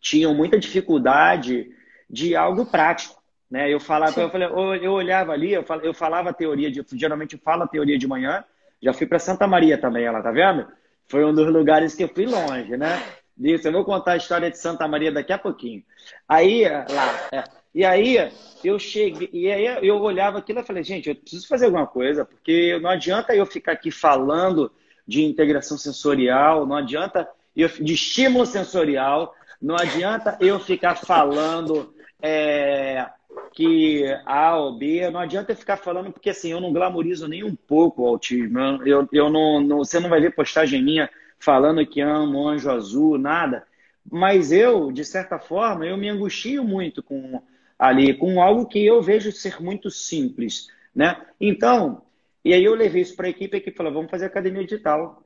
[0.00, 1.70] tinham muita dificuldade
[2.08, 3.22] de algo prático.
[3.50, 3.72] Né?
[3.72, 4.48] Eu falava, eu, falei,
[4.82, 7.98] eu, olhava ali, eu falava, eu falava a teoria de, geralmente eu falo a teoria
[7.98, 8.44] de manhã,
[8.82, 10.66] já fui para Santa Maria também, ela tá vendo?
[11.06, 13.02] Foi um dos lugares que eu fui longe, né?
[13.38, 15.82] Isso, eu vou contar a história de Santa Maria daqui a pouquinho.
[16.28, 18.30] Aí, lá, é, e aí
[18.62, 22.24] eu cheguei, e aí eu olhava aquilo e falei, gente, eu preciso fazer alguma coisa,
[22.24, 24.70] porque não adianta eu ficar aqui falando
[25.06, 29.34] de integração sensorial, não adianta eu, de estímulo sensorial.
[29.60, 33.06] Não adianta eu ficar falando é,
[33.52, 37.44] que A ou B, não adianta eu ficar falando, porque assim, eu não glamorizo nem
[37.44, 38.58] um pouco o autismo.
[38.84, 41.08] Eu, eu não, não, você não vai ver postagem minha
[41.44, 43.66] falando que amo anjo azul, nada.
[44.10, 47.42] Mas eu, de certa forma, eu me angustio muito com
[47.78, 51.20] ali, com algo que eu vejo ser muito simples, né?
[51.40, 52.02] Então,
[52.44, 55.22] e aí eu levei isso para a equipe, a equipe falou, vamos fazer academia digital.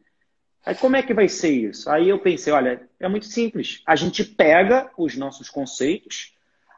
[0.64, 1.90] Aí como é que vai ser isso?
[1.90, 3.82] Aí eu pensei, olha, é muito simples.
[3.86, 6.34] A gente pega os nossos conceitos,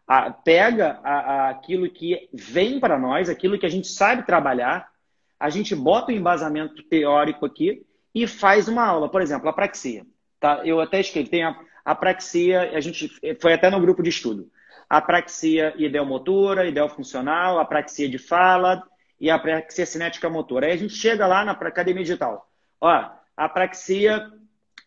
[0.06, 4.90] a, pega a, a, aquilo que vem para nós, aquilo que a gente sabe trabalhar,
[5.38, 9.08] a gente bota o embasamento teórico aqui e faz uma aula.
[9.08, 10.06] Por exemplo, a praxia.
[10.38, 10.62] Tá?
[10.64, 14.50] Eu até escrevi, tem a, a praxia, a gente foi até no grupo de estudo.
[14.88, 18.82] A praxia ideomotora, ideofuncional, a praxia de fala
[19.20, 20.66] e a praxia cinética motora.
[20.66, 22.50] Aí a gente chega lá na academia digital.
[22.80, 24.30] Ó, apraxia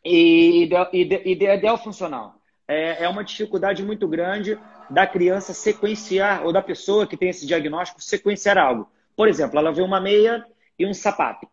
[0.03, 0.69] e,
[1.25, 2.35] ideal funcional.
[2.67, 4.57] É, é uma dificuldade muito grande
[4.89, 8.89] da criança sequenciar, ou da pessoa que tem esse diagnóstico, sequenciar algo.
[9.15, 10.45] Por exemplo, ela vê uma meia
[10.77, 11.47] e um sapato.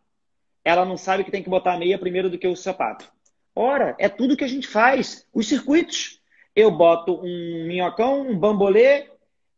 [0.64, 3.10] Ela não sabe que tem que botar a meia primeiro do que o sapato.
[3.54, 5.26] Ora, é tudo que a gente faz.
[5.32, 6.20] Os circuitos.
[6.54, 9.08] Eu boto um minhocão, um bambolê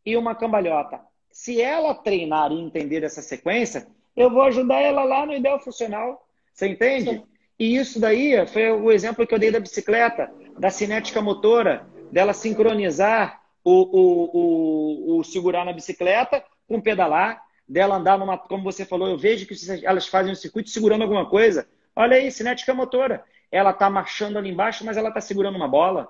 [0.05, 0.99] e uma cambalhota.
[1.31, 6.27] Se ela treinar e entender essa sequência, eu vou ajudar ela lá no ideal funcional.
[6.53, 7.09] Você entende?
[7.09, 7.23] Sim.
[7.57, 12.33] E isso daí foi o exemplo que eu dei da bicicleta, da cinética motora, dela
[12.33, 17.41] sincronizar o, o, o, o segurar na bicicleta com pedalar,
[17.73, 18.37] dela andar numa.
[18.37, 21.67] Como você falou, eu vejo que elas fazem um circuito segurando alguma coisa.
[21.95, 23.23] Olha aí, cinética motora.
[23.51, 26.07] Ela está marchando ali embaixo, mas ela está segurando uma bola.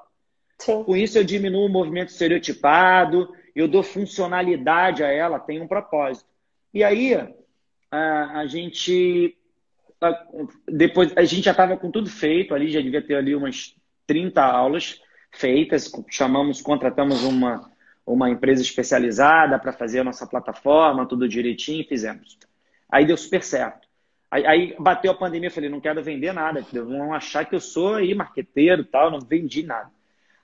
[0.59, 0.83] Sim.
[0.83, 6.29] Com isso, eu diminuo o movimento estereotipado, eu dou funcionalidade a ela, tem um propósito.
[6.73, 7.15] E aí,
[7.89, 9.37] a, a gente
[10.67, 13.73] depois a gente já estava com tudo feito ali, já devia ter ali umas
[14.05, 15.01] 30 aulas
[15.31, 17.71] feitas, chamamos, contratamos uma,
[18.05, 22.37] uma empresa especializada para fazer a nossa plataforma, tudo direitinho, e fizemos.
[22.89, 23.87] Aí deu super certo.
[24.29, 27.59] Aí, aí bateu a pandemia, eu falei, não quero vender nada, vão achar que eu
[27.59, 29.91] sou aí marqueteiro tal, não vendi nada.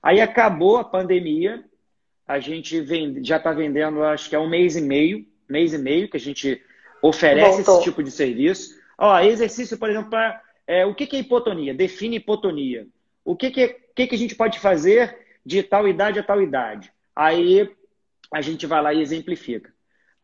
[0.01, 1.63] Aí acabou a pandemia,
[2.27, 5.77] a gente vende, já está vendendo, acho que é um mês e meio, mês e
[5.77, 6.61] meio que a gente
[7.01, 7.75] oferece Voltou.
[7.75, 8.77] esse tipo de serviço.
[8.97, 11.73] Ó, exercício, por exemplo, para é, o que, que é hipotonia?
[11.73, 12.87] Define hipotonia.
[13.25, 16.91] O que, que, que, que a gente pode fazer de tal idade a tal idade?
[17.19, 17.69] Aí
[18.33, 19.73] a gente vai lá e exemplifica.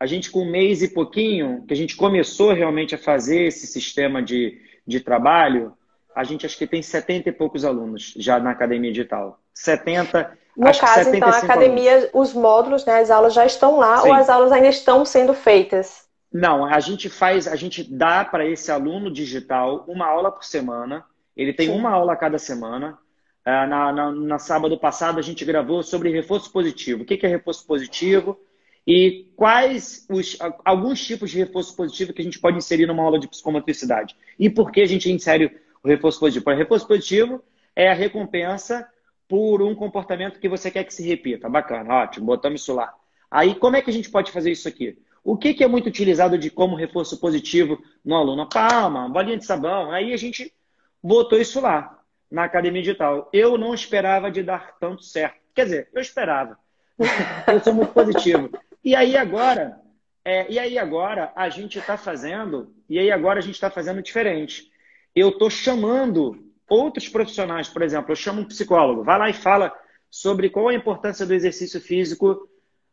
[0.00, 3.66] A gente, com um mês e pouquinho, que a gente começou realmente a fazer esse
[3.66, 5.76] sistema de, de trabalho,
[6.14, 9.38] a gente acho que tem 70 e poucos alunos já na academia digital.
[9.52, 10.38] 70.
[10.56, 12.10] No caso, então, a academia, alunos.
[12.14, 14.08] os módulos, né, as aulas já estão lá Sim.
[14.08, 16.06] ou as aulas ainda estão sendo feitas?
[16.32, 21.04] Não, a gente faz, a gente dá para esse aluno digital uma aula por semana.
[21.36, 21.78] Ele tem Sim.
[21.78, 22.98] uma aula a cada semana.
[23.46, 27.04] É, na, na, na, sábado passado a gente gravou sobre reforço positivo.
[27.04, 28.36] O que é reforço positivo
[28.84, 33.20] e quais os, alguns tipos de reforço positivo que a gente pode inserir numa aula
[33.20, 34.16] de psicomotricidade.
[34.36, 36.50] E por que a gente insere o reforço positivo?
[36.50, 37.40] O reforço positivo
[37.76, 38.84] é a recompensa
[39.28, 41.48] por um comportamento que você quer que se repita.
[41.48, 42.92] Bacana, ótimo, botamos isso lá.
[43.30, 44.98] Aí, como é que a gente pode fazer isso aqui?
[45.22, 48.48] O que, que é muito utilizado de como reforço positivo no aluno?
[48.48, 49.92] Palma, bolinha de sabão.
[49.92, 50.52] Aí a gente
[51.00, 51.96] botou isso lá
[52.30, 53.28] na academia digital.
[53.32, 55.36] Eu não esperava de dar tanto certo.
[55.54, 56.58] Quer dizer, eu esperava.
[57.48, 58.50] eu sou muito positivo.
[58.84, 59.80] E aí agora,
[60.24, 64.02] É, e aí agora a gente está fazendo, e aí agora a gente está fazendo
[64.02, 64.68] diferente.
[65.14, 69.72] Eu estou chamando outros profissionais, por exemplo, eu chamo um psicólogo, vai lá e fala
[70.10, 72.48] sobre qual a importância do exercício físico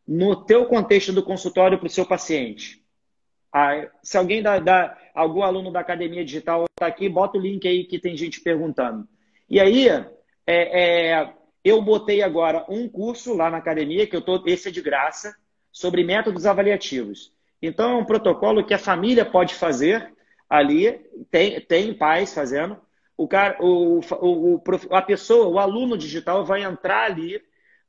[0.06, 2.84] no teu contexto do consultório para o seu paciente.
[3.52, 7.66] Ah, se alguém da, da, algum aluno da academia digital está aqui, bota o link
[7.66, 9.08] aí que tem gente perguntando.
[9.54, 10.02] E aí, é,
[10.48, 11.32] é,
[11.64, 15.32] eu botei agora um curso lá na academia, que eu tô, esse é de graça,
[15.70, 17.32] sobre métodos avaliativos.
[17.62, 20.12] Então, é um protocolo que a família pode fazer
[20.50, 20.98] ali,
[21.30, 22.76] tem, tem pais fazendo.
[23.16, 27.40] O cara, o, o, a pessoa, o aluno digital vai entrar ali,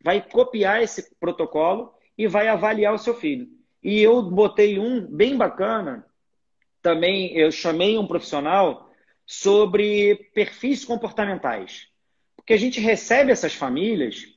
[0.04, 3.48] vai copiar esse protocolo e vai avaliar o seu filho.
[3.82, 6.06] E eu botei um bem bacana,
[6.84, 8.86] também eu chamei um profissional
[9.26, 11.88] sobre perfis comportamentais.
[12.36, 14.28] Porque a gente recebe essas famílias,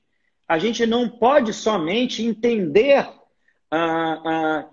[0.47, 3.07] a gente não pode somente entender
[3.71, 4.69] ah, ah,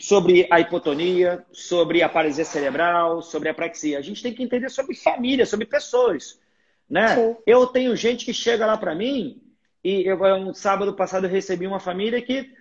[0.00, 3.98] sobre a hipotonia, sobre a paralisia cerebral, sobre a apraxia.
[3.98, 6.40] A gente tem que entender sobre família, sobre pessoas.
[6.88, 7.36] Né?
[7.46, 9.40] Eu tenho gente que chega lá para mim
[9.82, 12.52] e eu, um sábado passado eu recebi uma família que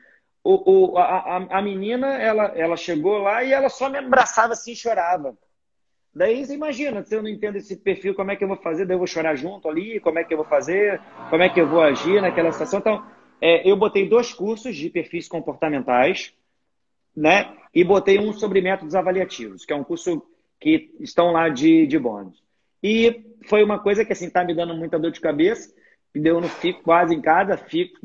[0.43, 4.73] o, o, a, a menina ela, ela chegou lá e ela só me abraçava assim
[4.73, 5.37] e chorava.
[6.15, 8.85] Daí você imagina, se eu não entendo esse perfil, como é que eu vou fazer?
[8.85, 11.01] Daí eu vou chorar junto ali, como é que eu vou fazer?
[11.29, 12.79] Como é que eu vou agir naquela situação?
[12.79, 13.03] Então,
[13.41, 16.33] é, eu botei dois cursos de perfis comportamentais,
[17.15, 17.51] né?
[17.73, 20.21] E botei um sobre métodos avaliativos, que é um curso
[20.59, 22.43] que estão lá de, de bônus.
[22.81, 25.73] E foi uma coisa que, assim, tá me dando muita dor de cabeça,
[26.13, 27.97] eu não fico quase em casa, fico,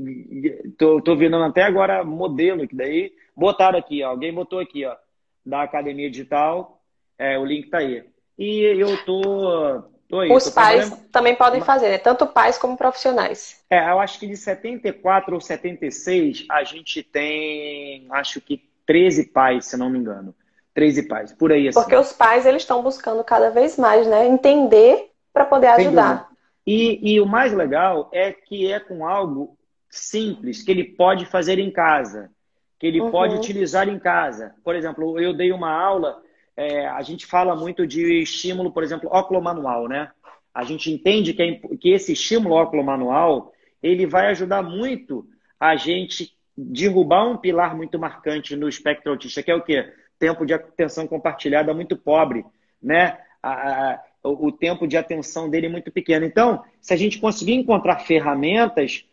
[0.78, 4.96] tô, tô virando até agora modelo, que daí botaram aqui, ó, alguém botou aqui, ó,
[5.44, 6.77] da Academia Digital,
[7.18, 8.04] é, o link tá aí.
[8.38, 9.82] E eu tô.
[10.08, 11.98] tô aí, Os tô pais também podem fazer, né?
[11.98, 13.60] Tanto pais como profissionais.
[13.68, 19.66] É, eu acho que de 74 ou 76 a gente tem, acho que 13 pais,
[19.66, 20.34] se não me engano.
[20.74, 21.80] 13 pais, por aí assim.
[21.80, 24.28] Porque os pais eles estão buscando cada vez mais, né?
[24.28, 26.28] Entender para poder ajudar.
[26.64, 29.56] E, e o mais legal é que é com algo
[29.90, 32.30] simples que ele pode fazer em casa,
[32.78, 33.10] que ele uhum.
[33.10, 34.54] pode utilizar em casa.
[34.62, 36.22] Por exemplo, eu dei uma aula
[36.58, 39.08] é, a gente fala muito de estímulo, por exemplo,
[39.40, 40.10] manual, né?
[40.52, 45.24] A gente entende que, é, que esse estímulo manual ele vai ajudar muito
[45.60, 49.92] a gente derrubar um pilar muito marcante no espectro autista, que é o quê?
[50.18, 52.44] Tempo de atenção compartilhada muito pobre,
[52.82, 53.18] né?
[53.40, 56.26] A, a, o tempo de atenção dele é muito pequeno.
[56.26, 59.04] Então, se a gente conseguir encontrar ferramentas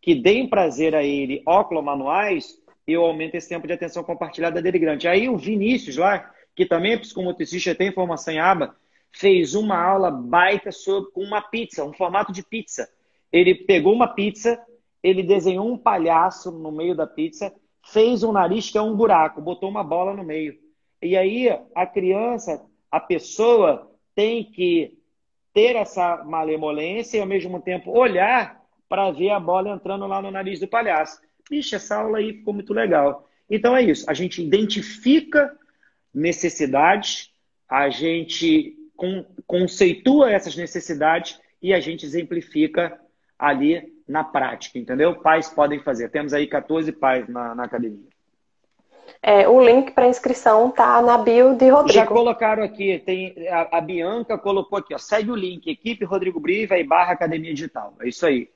[0.00, 1.42] que deem prazer a ele,
[1.82, 5.06] manuais, eu aumento esse tempo de atenção compartilhada dele grande.
[5.06, 8.74] Aí o Vinícius lá, que também é psicomotricista tem formação em aba,
[9.12, 12.88] fez uma aula baita sobre uma pizza, um formato de pizza.
[13.30, 14.58] Ele pegou uma pizza,
[15.02, 17.54] ele desenhou um palhaço no meio da pizza,
[17.84, 20.58] fez um nariz que é um buraco, botou uma bola no meio.
[21.02, 24.98] E aí a criança, a pessoa tem que
[25.52, 30.30] ter essa malemolência e ao mesmo tempo olhar para ver a bola entrando lá no
[30.30, 31.20] nariz do palhaço.
[31.50, 33.28] Ixi, essa aula aí ficou muito legal.
[33.48, 35.54] Então é isso, a gente identifica
[36.16, 37.30] necessidades,
[37.68, 38.74] a gente
[39.46, 42.98] conceitua essas necessidades e a gente exemplifica
[43.38, 45.16] ali na prática, entendeu?
[45.16, 46.08] Pais podem fazer.
[46.08, 48.08] Temos aí 14 pais na, na academia.
[49.22, 51.92] É, o link para inscrição tá na bio de Rodrigo.
[51.92, 56.40] Já colocaram aqui, tem a, a Bianca colocou aqui, ó, segue o link, equipe Rodrigo
[56.40, 57.94] Briva e barra Academia Digital.
[58.00, 58.48] É isso aí.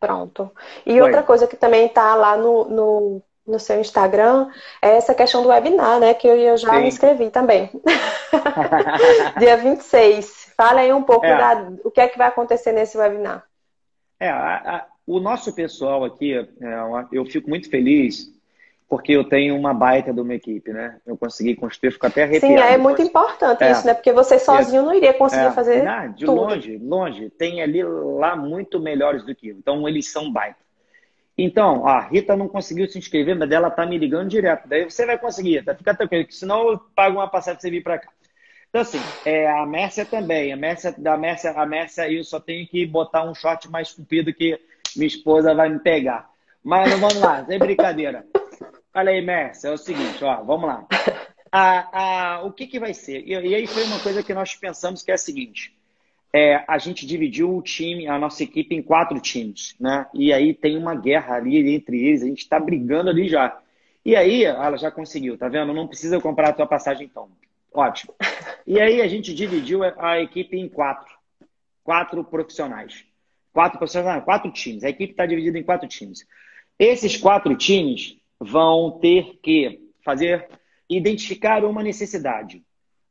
[0.00, 0.50] Pronto.
[0.84, 1.00] E Oi.
[1.00, 4.48] outra coisa que também tá lá no, no no seu Instagram
[4.82, 6.14] é essa questão do webinar, né?
[6.14, 6.80] Que eu, já Sim.
[6.80, 7.70] me inscrevi também.
[9.38, 10.52] Dia 26.
[10.56, 11.36] Fala aí um pouco é.
[11.36, 13.44] da, o que é que vai acontecer nesse webinar.
[14.18, 16.46] É, a, a, o nosso pessoal aqui, é,
[17.12, 18.34] eu fico muito feliz
[18.88, 21.00] porque eu tenho uma baita de uma equipe, né?
[21.04, 22.54] Eu consegui construir, fico até arrepiado.
[22.54, 23.72] Sim, é muito importante é.
[23.72, 23.94] isso, né?
[23.94, 25.50] Porque você sozinho não iria conseguir é.
[25.50, 26.40] fazer não, de tudo.
[26.40, 27.30] longe, longe.
[27.30, 29.56] Tem ali lá muito melhores do que eu.
[29.56, 30.65] Então, eles são baita.
[31.38, 34.66] Então, a Rita não conseguiu se inscrever, mas ela tá me ligando direto.
[34.66, 35.74] Daí você vai conseguir, tá?
[35.74, 38.10] Fica tranquilo, que senão eu pago uma passagem pra você vir para cá.
[38.70, 40.52] Então, assim, é, a Mércia também.
[40.52, 44.32] A Mércia, da Mércia, a Mércia, eu só tenho que botar um short mais comprido
[44.32, 44.58] que
[44.96, 46.30] minha esposa vai me pegar.
[46.64, 48.24] Mas vamos lá, sem brincadeira.
[48.94, 50.86] Olha aí, Mércia, é o seguinte, ó, vamos lá.
[52.44, 53.22] O que, que vai ser?
[53.26, 55.75] E, e aí foi uma coisa que nós pensamos que é a seguinte
[56.36, 60.06] é, a gente dividiu o time, a nossa equipe, em quatro times, né?
[60.12, 63.58] E aí tem uma guerra ali entre eles, a gente está brigando ali já.
[64.04, 65.72] E aí, ela já conseguiu, tá vendo?
[65.72, 67.30] Não precisa comprar a tua passagem então.
[67.72, 68.14] Ótimo.
[68.66, 71.14] E aí a gente dividiu a equipe em quatro.
[71.82, 73.04] Quatro profissionais.
[73.50, 74.84] Quatro profissionais, quatro times.
[74.84, 76.26] A equipe está dividida em quatro times.
[76.78, 80.48] Esses quatro times, vão ter que fazer,
[80.90, 82.62] identificar uma necessidade.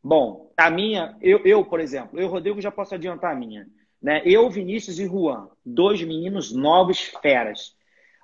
[0.08, 3.66] Bom, a minha, eu, eu por exemplo, eu, Rodrigo, já posso adiantar a minha.
[4.00, 4.22] Né?
[4.24, 7.76] Eu, Vinícius e Juan, dois meninos novos, feras.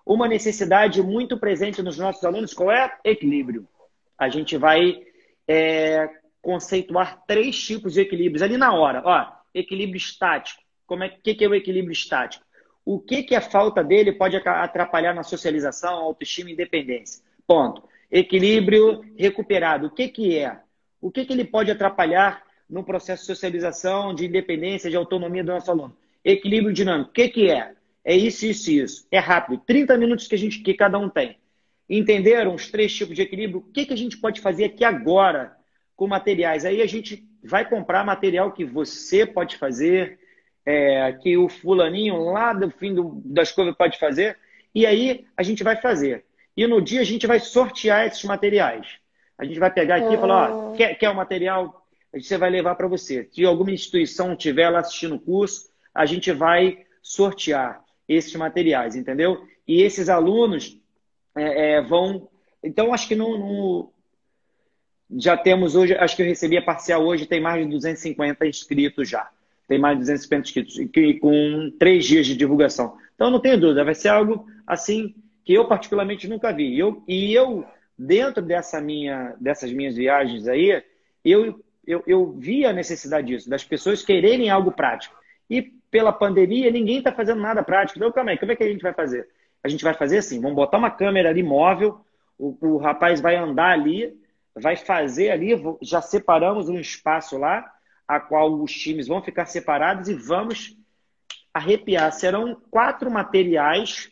[0.06, 2.96] Uma necessidade muito presente nos nossos alunos, qual é?
[3.04, 3.68] Equilíbrio.
[4.16, 5.02] A gente vai
[5.48, 6.08] é,
[6.40, 9.02] conceituar três tipos de equilíbrios ali na hora.
[9.04, 10.62] Ó, equilíbrio estático.
[10.86, 12.46] Como é que, que é o equilíbrio estático?
[12.86, 17.24] O que, que a falta dele pode atrapalhar na socialização, autoestima e independência?
[17.48, 17.82] Ponto.
[18.12, 19.88] Equilíbrio recuperado.
[19.88, 20.60] O que, que é?
[21.02, 25.52] O que, que ele pode atrapalhar no processo de socialização, de independência, de autonomia do
[25.52, 25.98] nosso aluno?
[26.24, 27.10] Equilíbrio dinâmico.
[27.10, 27.74] O que, que é?
[28.06, 29.08] É isso, isso, isso.
[29.12, 29.62] É rápido.
[29.66, 31.38] 30 minutos que, a gente, que cada um tem.
[31.90, 33.60] Entenderam os três tipos de equilíbrio?
[33.60, 35.58] O que, que a gente pode fazer aqui agora
[35.96, 36.64] com materiais?
[36.64, 40.20] Aí a gente vai comprar material que você pode fazer,
[40.66, 44.38] é, que o fulaninho lá do fim do, das coisas pode fazer,
[44.74, 46.26] e aí a gente vai fazer.
[46.56, 49.01] E no dia a gente vai sortear esses materiais.
[49.38, 50.78] A gente vai pegar aqui e falar, ó, ah.
[50.78, 51.86] quer, quer o material?
[52.14, 53.28] Você vai levar para você.
[53.32, 59.46] Se alguma instituição estiver lá assistindo o curso, a gente vai sortear esses materiais, entendeu?
[59.68, 60.78] E esses alunos
[61.36, 62.30] é, é, vão.
[62.62, 63.94] Então, acho que no, no,
[65.18, 69.10] já temos hoje, acho que eu recebi a parcial hoje, tem mais de 250 inscritos
[69.10, 69.30] já
[69.72, 72.98] tem mais de 250 inscritos, e com três dias de divulgação.
[73.16, 75.16] Então, não tenho dúvida, vai ser algo assim
[75.46, 76.78] que eu particularmente nunca vi.
[76.78, 77.64] Eu, e eu,
[78.02, 80.84] dentro dessa minha, dessas minhas viagens aí,
[81.24, 85.16] eu, eu, eu vi a necessidade disso, das pessoas quererem algo prático.
[85.48, 88.00] E pela pandemia, ninguém está fazendo nada prático.
[88.00, 89.30] Então, calma aí, como é que a gente vai fazer?
[89.64, 92.04] A gente vai fazer assim, vamos botar uma câmera ali móvel,
[92.40, 94.20] o, o rapaz vai andar ali,
[94.56, 97.72] vai fazer ali, já separamos um espaço lá,
[98.08, 100.76] a qual os times vão ficar separados e vamos
[101.54, 102.12] arrepiar.
[102.12, 104.12] Serão quatro materiais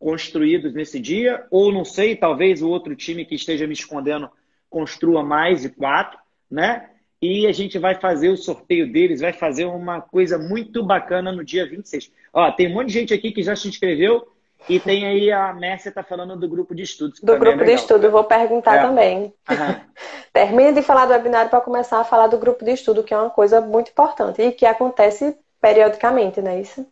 [0.00, 4.30] construídos nesse dia, ou não sei, talvez o outro time que esteja me escondendo
[4.70, 6.18] construa mais de quatro,
[6.50, 6.88] né?
[7.20, 11.44] E a gente vai fazer o sorteio deles, vai fazer uma coisa muito bacana no
[11.44, 12.10] dia 26.
[12.32, 14.26] Ó, tem um monte de gente aqui que já se inscreveu
[14.66, 17.20] e tem aí a Mércia está falando do grupo de estudos.
[17.20, 18.82] Do grupo é de estudo, eu vou perguntar é.
[18.82, 19.34] também.
[20.32, 23.18] Termina de falar do webinário para começar a falar do grupo de estudo, que é
[23.18, 26.86] uma coisa muito importante e que acontece periodicamente, não é isso?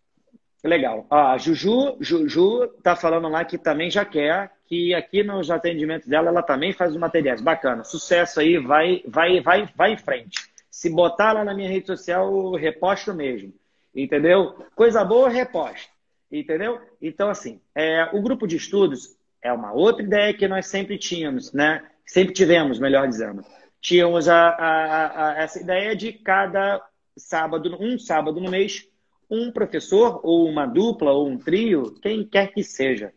[0.64, 1.06] Legal.
[1.08, 6.28] a Juju, Juju tá falando lá que também já quer, que aqui nos atendimentos dela
[6.28, 7.40] ela também faz os materiais.
[7.40, 7.84] Bacana.
[7.84, 10.38] Sucesso aí, vai, vai, vai, vai em frente.
[10.70, 13.52] Se botar lá na minha rede social, eu reposto mesmo.
[13.94, 14.66] Entendeu?
[14.74, 15.88] Coisa boa, reposto.
[16.30, 16.80] Entendeu?
[17.00, 21.52] Então, assim, é, o grupo de estudos é uma outra ideia que nós sempre tínhamos,
[21.52, 21.84] né?
[22.04, 23.44] Sempre tivemos, melhor dizendo.
[23.80, 26.84] Tínhamos a, a, a, essa ideia de cada
[27.16, 28.87] sábado, um sábado no mês,
[29.30, 33.12] um professor, ou uma dupla, ou um trio, quem quer que seja,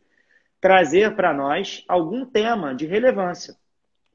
[0.60, 3.56] trazer para nós algum tema de relevância.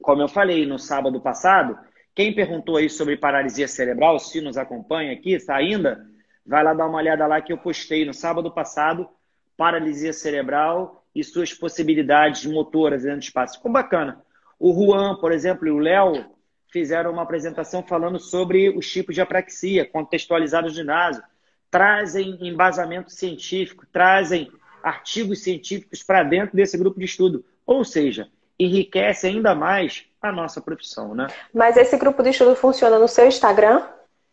[0.01, 1.77] Como eu falei no sábado passado,
[2.13, 6.05] quem perguntou aí sobre paralisia cerebral, se nos acompanha aqui, está ainda,
[6.47, 9.09] Vai lá dar uma olhada lá que eu postei no sábado passado,
[9.57, 13.57] paralisia cerebral e suas possibilidades motoras dentro do espaço.
[13.57, 14.23] Ficou bacana.
[14.57, 16.25] O Juan, por exemplo, e o Léo
[16.71, 21.21] fizeram uma apresentação falando sobre os tipos de apraxia contextualizados no ginásio.
[21.69, 24.51] Trazem embasamento científico, trazem
[24.81, 27.43] artigos científicos para dentro desse grupo de estudo.
[27.65, 31.27] Ou seja, enriquece ainda mais a nossa profissão, né?
[31.53, 33.83] Mas esse grupo de estudo funciona no seu Instagram?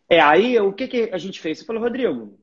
[0.08, 1.58] É, aí o que, que a gente fez?
[1.58, 2.38] Você falou, Rodrigo,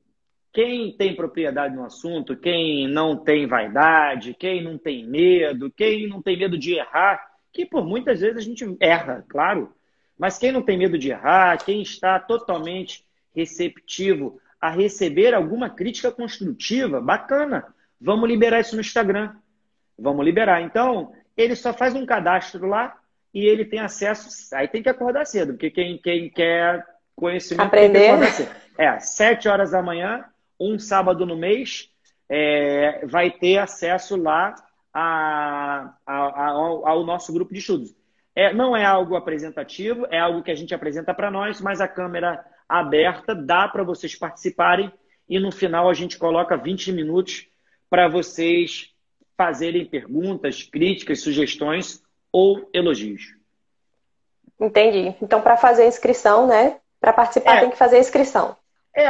[0.52, 6.20] quem tem propriedade no assunto, quem não tem vaidade, quem não tem medo, quem não
[6.20, 9.72] tem medo de errar, que por muitas vezes a gente erra, claro,
[10.18, 16.12] mas quem não tem medo de errar, quem está totalmente receptivo a receber alguma crítica
[16.12, 17.66] construtiva, bacana,
[18.00, 19.34] vamos liberar isso no Instagram.
[19.98, 20.62] Vamos liberar.
[20.62, 22.96] Então, ele só faz um cadastro lá
[23.34, 24.54] e ele tem acesso.
[24.54, 26.86] Aí tem que acordar cedo, porque quem, quem quer
[27.16, 27.66] conhecimento.
[27.66, 28.12] Aprender.
[28.78, 30.24] É, sete horas da manhã,
[30.58, 31.90] um sábado no mês,
[32.28, 34.54] é, vai ter acesso lá
[34.94, 37.92] a, a, a, ao, ao, nosso grupo de estudos.
[38.34, 41.88] É, não é algo apresentativo, é algo que a gente apresenta para nós, mas a
[41.88, 42.42] câmera
[42.78, 44.92] aberta dá para vocês participarem
[45.28, 47.48] e no final a gente coloca 20 minutos
[47.88, 48.90] para vocês
[49.36, 53.34] fazerem perguntas, críticas, sugestões ou elogios.
[54.58, 55.14] Entendi.
[55.20, 58.56] Então, para fazer a inscrição, né, para participar, é, tem que fazer a inscrição.
[58.94, 59.04] É,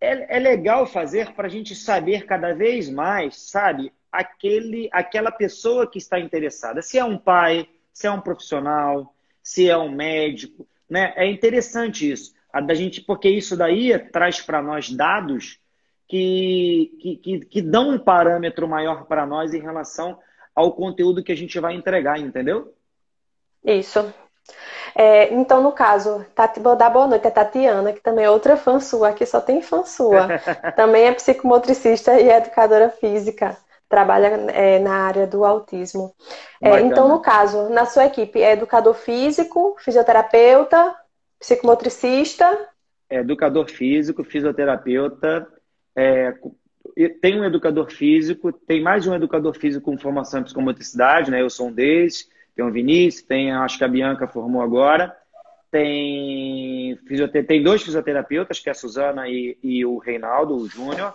[0.00, 5.86] é, é legal fazer para a gente saber cada vez mais, sabe, aquele, aquela pessoa
[5.86, 6.82] que está interessada.
[6.82, 11.12] Se é um pai, se é um profissional, se é um médico, né?
[11.16, 12.34] É interessante isso.
[12.52, 15.58] A da gente, porque isso daí traz para nós dados
[16.08, 20.18] que, que, que, que, dão um parâmetro maior para nós em relação
[20.54, 22.74] ao conteúdo que a gente vai entregar, entendeu?
[23.64, 24.12] Isso.
[24.94, 28.56] É, então, no caso, Tati, vou dar boa noite a Tatiana, que também é outra
[28.56, 30.28] fã sua, aqui só tem fã sua.
[30.74, 33.56] também é psicomotricista e educadora física
[33.90, 36.14] trabalha é, na área do autismo.
[36.62, 40.94] É, então, no caso, na sua equipe, é educador físico, fisioterapeuta,
[41.40, 42.68] psicomotricista?
[43.08, 45.48] É educador físico, fisioterapeuta,
[45.96, 46.34] é,
[47.20, 51.40] tem um educador físico, tem mais de um educador físico com formação em psicomotricidade, né?
[51.40, 55.16] Eu sou um deles, tem o Vinícius, tem, acho que a Bianca formou agora,
[55.70, 56.98] tem,
[57.46, 61.14] tem dois fisioterapeutas, que é a Suzana e, e o Reinaldo, o Júnior,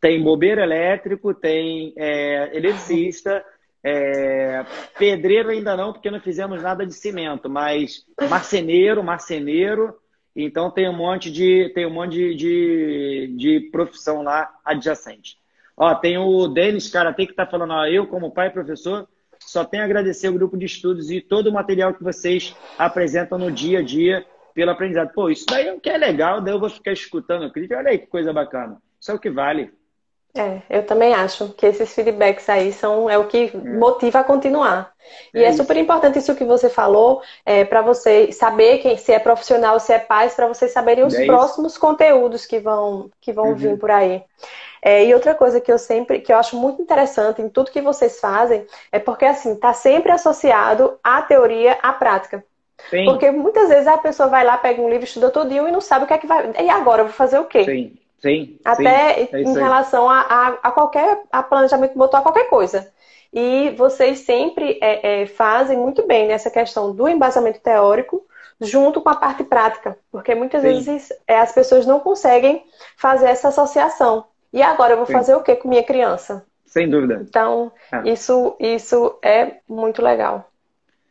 [0.00, 3.44] tem bobeiro elétrico, tem é, eletricista,
[3.82, 4.64] é,
[4.98, 9.94] pedreiro ainda não, porque não fizemos nada de cimento, mas marceneiro, marceneiro.
[10.34, 15.38] Então tem um monte de tem um monte de, de, de profissão lá adjacente.
[15.76, 19.08] Ó, tem o Denis Karatê que está falando, ó, eu como pai e professor
[19.38, 23.38] só tenho a agradecer o grupo de estudos e todo o material que vocês apresentam
[23.38, 24.24] no dia a dia
[24.54, 25.12] pelo aprendizado.
[25.12, 27.76] Pô, isso daí é que é legal, daí eu vou ficar escutando crítica.
[27.76, 28.80] Olha aí que coisa bacana.
[28.98, 29.70] Isso é o que vale.
[30.36, 33.58] É, eu também acho que esses feedbacks aí são é o que é.
[33.58, 34.92] motiva a continuar.
[35.32, 39.12] E é, é super importante isso que você falou, é, para você saber quem se
[39.12, 43.32] é profissional, se é pais, para vocês saberem os é próximos conteúdos que vão que
[43.32, 43.54] vão uhum.
[43.54, 44.22] vir por aí.
[44.82, 47.80] É, e outra coisa que eu sempre, que eu acho muito interessante em tudo que
[47.80, 52.44] vocês fazem, é porque assim, está sempre associado a teoria à prática.
[52.90, 53.04] Sim.
[53.04, 56.04] Porque muitas vezes a pessoa vai lá, pega um livro, estuda todinho e não sabe
[56.04, 56.52] o que é que vai.
[56.60, 57.64] E agora, eu vou fazer o quê?
[57.64, 57.98] Sim.
[58.18, 58.58] Sim.
[58.64, 62.90] Até sim, é em relação a, a, a, qualquer a planejamento motor, a qualquer coisa.
[63.32, 68.24] E vocês sempre é, é, fazem muito bem nessa questão do embasamento teórico
[68.60, 70.68] junto com a parte prática, porque muitas sim.
[70.68, 72.64] vezes é, as pessoas não conseguem
[72.96, 74.24] fazer essa associação.
[74.52, 75.12] E agora eu vou sim.
[75.12, 76.44] fazer o que com minha criança?
[76.64, 77.20] Sem dúvida.
[77.20, 78.10] Então, é.
[78.10, 80.50] isso, isso é muito legal.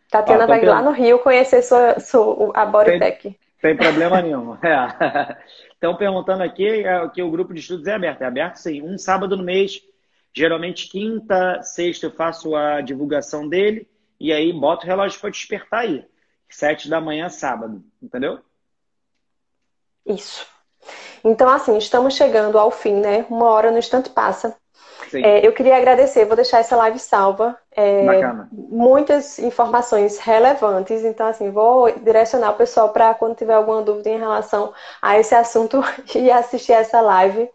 [0.09, 3.21] Tatiana vai lá no Rio conhecer sua, sua, a Bodytech.
[3.21, 4.57] Tem, tem problema nenhum.
[4.63, 5.37] É.
[5.85, 8.23] Estão perguntando aqui é, que o grupo de estudos é aberto.
[8.23, 9.83] É aberto sim, um sábado no mês.
[10.33, 13.87] Geralmente quinta, sexta eu faço a divulgação dele
[14.19, 16.03] e aí boto o relógio para despertar aí.
[16.49, 18.39] Sete da manhã, sábado, entendeu?
[20.03, 20.47] Isso.
[21.23, 23.23] Então, assim, estamos chegando ao fim, né?
[23.29, 24.57] Uma hora no instante passa.
[25.13, 27.55] É, eu queria agradecer, vou deixar essa live salva.
[27.75, 28.05] É.
[28.51, 34.17] Muitas informações relevantes, então assim, vou direcionar o pessoal para quando tiver alguma dúvida em
[34.17, 35.83] relação a esse assunto
[36.15, 37.49] e assistir essa live.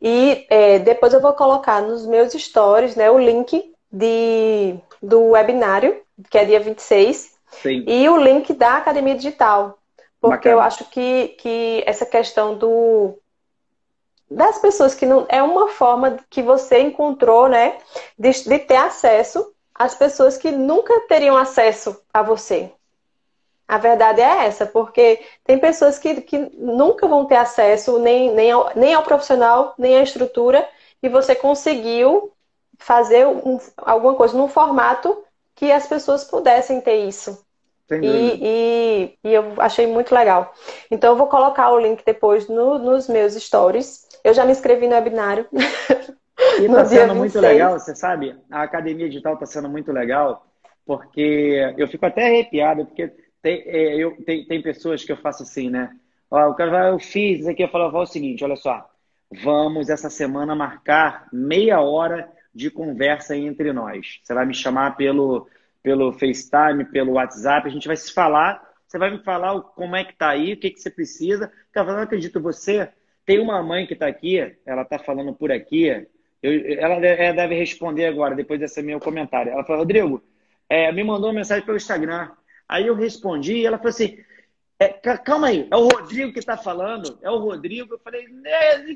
[0.00, 6.02] E é, depois eu vou colocar nos meus stories né, o link de, do webinário,
[6.28, 7.84] que é dia 26, Sim.
[7.86, 9.78] e o link da Academia Digital.
[10.20, 10.54] Porque Bacana.
[10.54, 13.18] eu acho que, que essa questão do
[14.30, 15.26] das pessoas que não.
[15.28, 17.78] É uma forma que você encontrou, né?
[18.18, 22.70] De, de ter acesso às pessoas que nunca teriam acesso a você.
[23.68, 28.52] A verdade é essa, porque tem pessoas que, que nunca vão ter acesso nem, nem,
[28.52, 30.66] ao, nem ao profissional, nem à estrutura,
[31.02, 32.32] e você conseguiu
[32.78, 35.24] fazer um, alguma coisa num formato
[35.54, 37.44] que as pessoas pudessem ter isso.
[37.90, 40.52] E, e, e, eu achei muito legal.
[40.90, 44.88] Então eu vou colocar o link depois no, nos meus stories eu já me inscrevi
[44.88, 45.46] no webinário.
[45.52, 48.36] E está sendo muito legal, você sabe?
[48.50, 50.44] A academia digital está sendo muito legal,
[50.84, 55.44] porque eu fico até arrepiado, porque tem, é, eu, tem, tem pessoas que eu faço
[55.44, 55.94] assim, né?
[56.28, 58.90] Ó, o cara vai, eu fiz isso aqui, eu falo, o seguinte, olha só,
[59.30, 64.18] vamos essa semana marcar meia hora de conversa entre nós.
[64.24, 65.48] Você vai me chamar pelo,
[65.84, 70.04] pelo FaceTime, pelo WhatsApp, a gente vai se falar, você vai me falar como é
[70.04, 71.52] que tá aí, o que, que você precisa.
[71.70, 72.90] Cara, eu não acredito, você
[73.26, 76.06] tem uma mãe que está aqui, ela está falando por aqui,
[76.42, 79.50] eu, ela deve responder agora, depois desse meu comentário.
[79.50, 80.22] Ela falou, Rodrigo,
[80.68, 82.30] é, me mandou uma mensagem pelo Instagram.
[82.68, 84.18] Aí eu respondi e ela falou assim,
[84.78, 87.18] é, calma aí, é o Rodrigo que está falando?
[87.20, 87.94] É o Rodrigo?
[87.94, 88.26] Eu falei,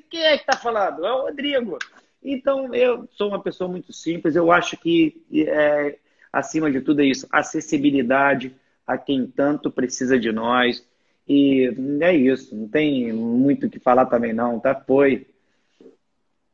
[0.09, 1.05] quem é que está falando?
[1.05, 1.79] É o Rodrigo.
[2.23, 5.97] Então, eu sou uma pessoa muito simples, eu acho que, é,
[6.33, 8.55] acima de tudo, é isso, acessibilidade
[8.87, 10.87] a quem tanto precisa de nós,
[11.33, 14.75] e é isso, não tem muito o que falar também não, tá?
[14.75, 15.29] Foi.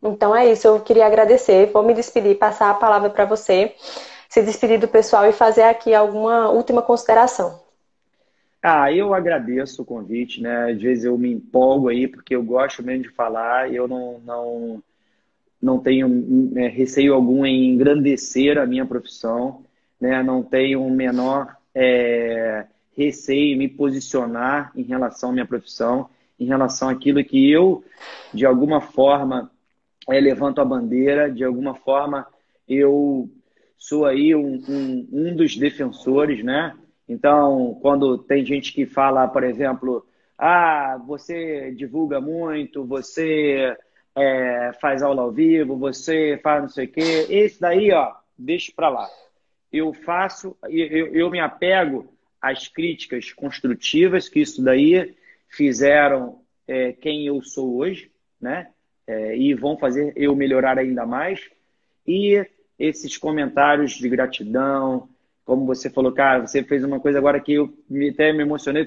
[0.03, 3.75] Então é isso, eu queria agradecer, vou me despedir, passar a palavra para você,
[4.29, 7.59] se despedir do pessoal e fazer aqui alguma última consideração.
[8.63, 10.73] Ah, eu agradeço o convite, né?
[10.73, 14.83] Às vezes eu me empolgo aí, porque eu gosto mesmo de falar, eu não, não,
[15.63, 19.65] não tenho é, receio algum em engrandecer a minha profissão,
[19.99, 20.23] né?
[20.23, 22.67] Não tenho um menor é,
[22.97, 26.09] receio me posicionar em relação à minha profissão,
[26.41, 27.85] em relação àquilo que eu,
[28.33, 29.51] de alguma forma,
[30.09, 32.27] é, levanto a bandeira, de alguma forma
[32.69, 33.31] eu
[33.79, 36.77] sou aí um, um, um dos defensores, né?
[37.09, 40.05] Então, quando tem gente que fala, por exemplo,
[40.37, 43.77] ah, você divulga muito, você
[44.15, 48.73] é, faz aula ao vivo, você faz não sei o quê, esse daí, ó, deixa
[48.75, 49.09] para lá.
[49.73, 52.16] Eu faço, eu, eu me apego
[52.51, 55.15] às críticas construtivas que isso daí
[55.49, 58.69] fizeram é, quem eu sou hoje, né?
[59.07, 61.41] É, e vão fazer eu melhorar ainda mais.
[62.07, 62.45] E
[62.79, 65.09] esses comentários de gratidão,
[65.45, 67.73] como você falou, cara, você fez uma coisa agora que eu
[68.13, 68.87] até me emocionei.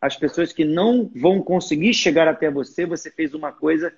[0.00, 3.92] As pessoas que não vão conseguir chegar até você, você fez uma coisa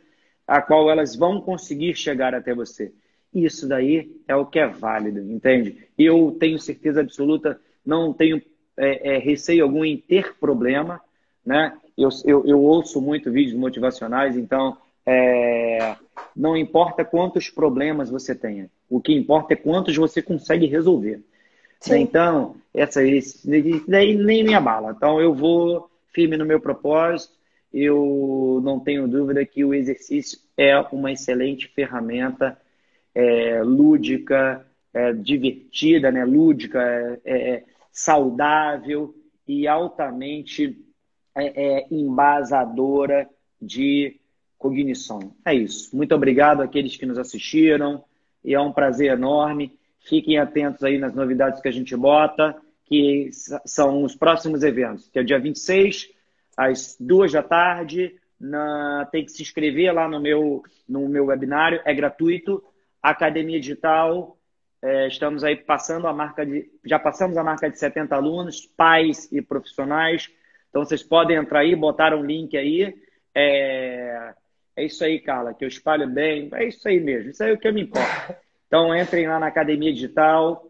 [0.46, 2.92] a qual elas vão conseguir chegar até você.
[3.32, 5.88] Isso daí é o que é válido, entende?
[5.96, 8.42] Eu tenho certeza absoluta, não tenho
[8.82, 11.00] é, é, receio algum em ter problema,
[11.44, 11.76] né?
[11.96, 14.76] Eu, eu, eu ouço muito vídeos motivacionais, então
[15.06, 15.94] é,
[16.34, 21.22] não importa quantos problemas você tenha, o que importa é quantos você consegue resolver.
[21.88, 21.98] Né?
[21.98, 23.46] Então, essa esse,
[23.86, 24.94] daí nem me abala.
[24.96, 27.34] Então, eu vou firme no meu propósito.
[27.72, 32.58] Eu não tenho dúvida que o exercício é uma excelente ferramenta
[33.14, 36.24] é, lúdica, é, divertida, né?
[36.24, 36.80] lúdica,
[37.24, 39.14] é, é saudável
[39.46, 40.82] e altamente
[41.36, 43.28] é, é, embasadora
[43.60, 44.18] de
[44.58, 45.34] cognição.
[45.44, 45.94] É isso.
[45.94, 48.02] Muito obrigado àqueles que nos assistiram
[48.44, 49.78] e é um prazer enorme.
[50.00, 53.30] Fiquem atentos aí nas novidades que a gente bota, que
[53.64, 56.10] são os próximos eventos, que é o dia 26,
[56.56, 58.16] às duas da tarde.
[58.40, 59.06] Na...
[59.12, 62.62] Tem que se inscrever lá no meu, no meu webinário, é gratuito.
[63.02, 64.36] Academia Digital,
[64.82, 66.68] é, estamos aí passando a marca de.
[66.84, 70.28] Já passamos a marca de 70 alunos, pais e profissionais.
[70.68, 72.92] Então vocês podem entrar aí, botar um link aí.
[73.32, 74.34] É,
[74.74, 76.48] é isso aí, Carla, que eu espalho bem.
[76.54, 78.38] É isso aí mesmo, isso aí é o que me importa.
[78.66, 80.66] Então entrem lá na Academia Digital,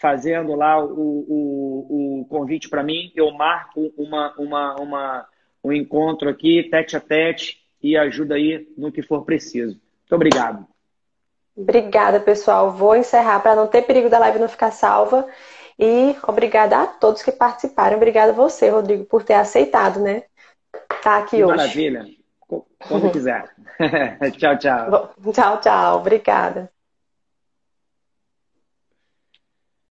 [0.00, 3.12] fazendo lá o, o, o convite para mim.
[3.14, 5.28] Eu marco uma, uma, uma,
[5.62, 9.72] um encontro aqui, tete a tete, e ajuda aí no que for preciso.
[9.72, 10.69] Muito obrigado.
[11.62, 12.72] Obrigada, pessoal.
[12.72, 15.26] Vou encerrar para não ter perigo da live não ficar salva.
[15.78, 17.96] E obrigada a todos que participaram.
[17.96, 20.24] Obrigada a você, Rodrigo, por ter aceitado, né?
[21.02, 21.56] Tá aqui que hoje.
[21.56, 22.04] Maravilha.
[22.88, 23.48] Quando quiser.
[24.38, 25.14] tchau, tchau.
[25.32, 25.98] Tchau, tchau.
[25.98, 26.79] Obrigada.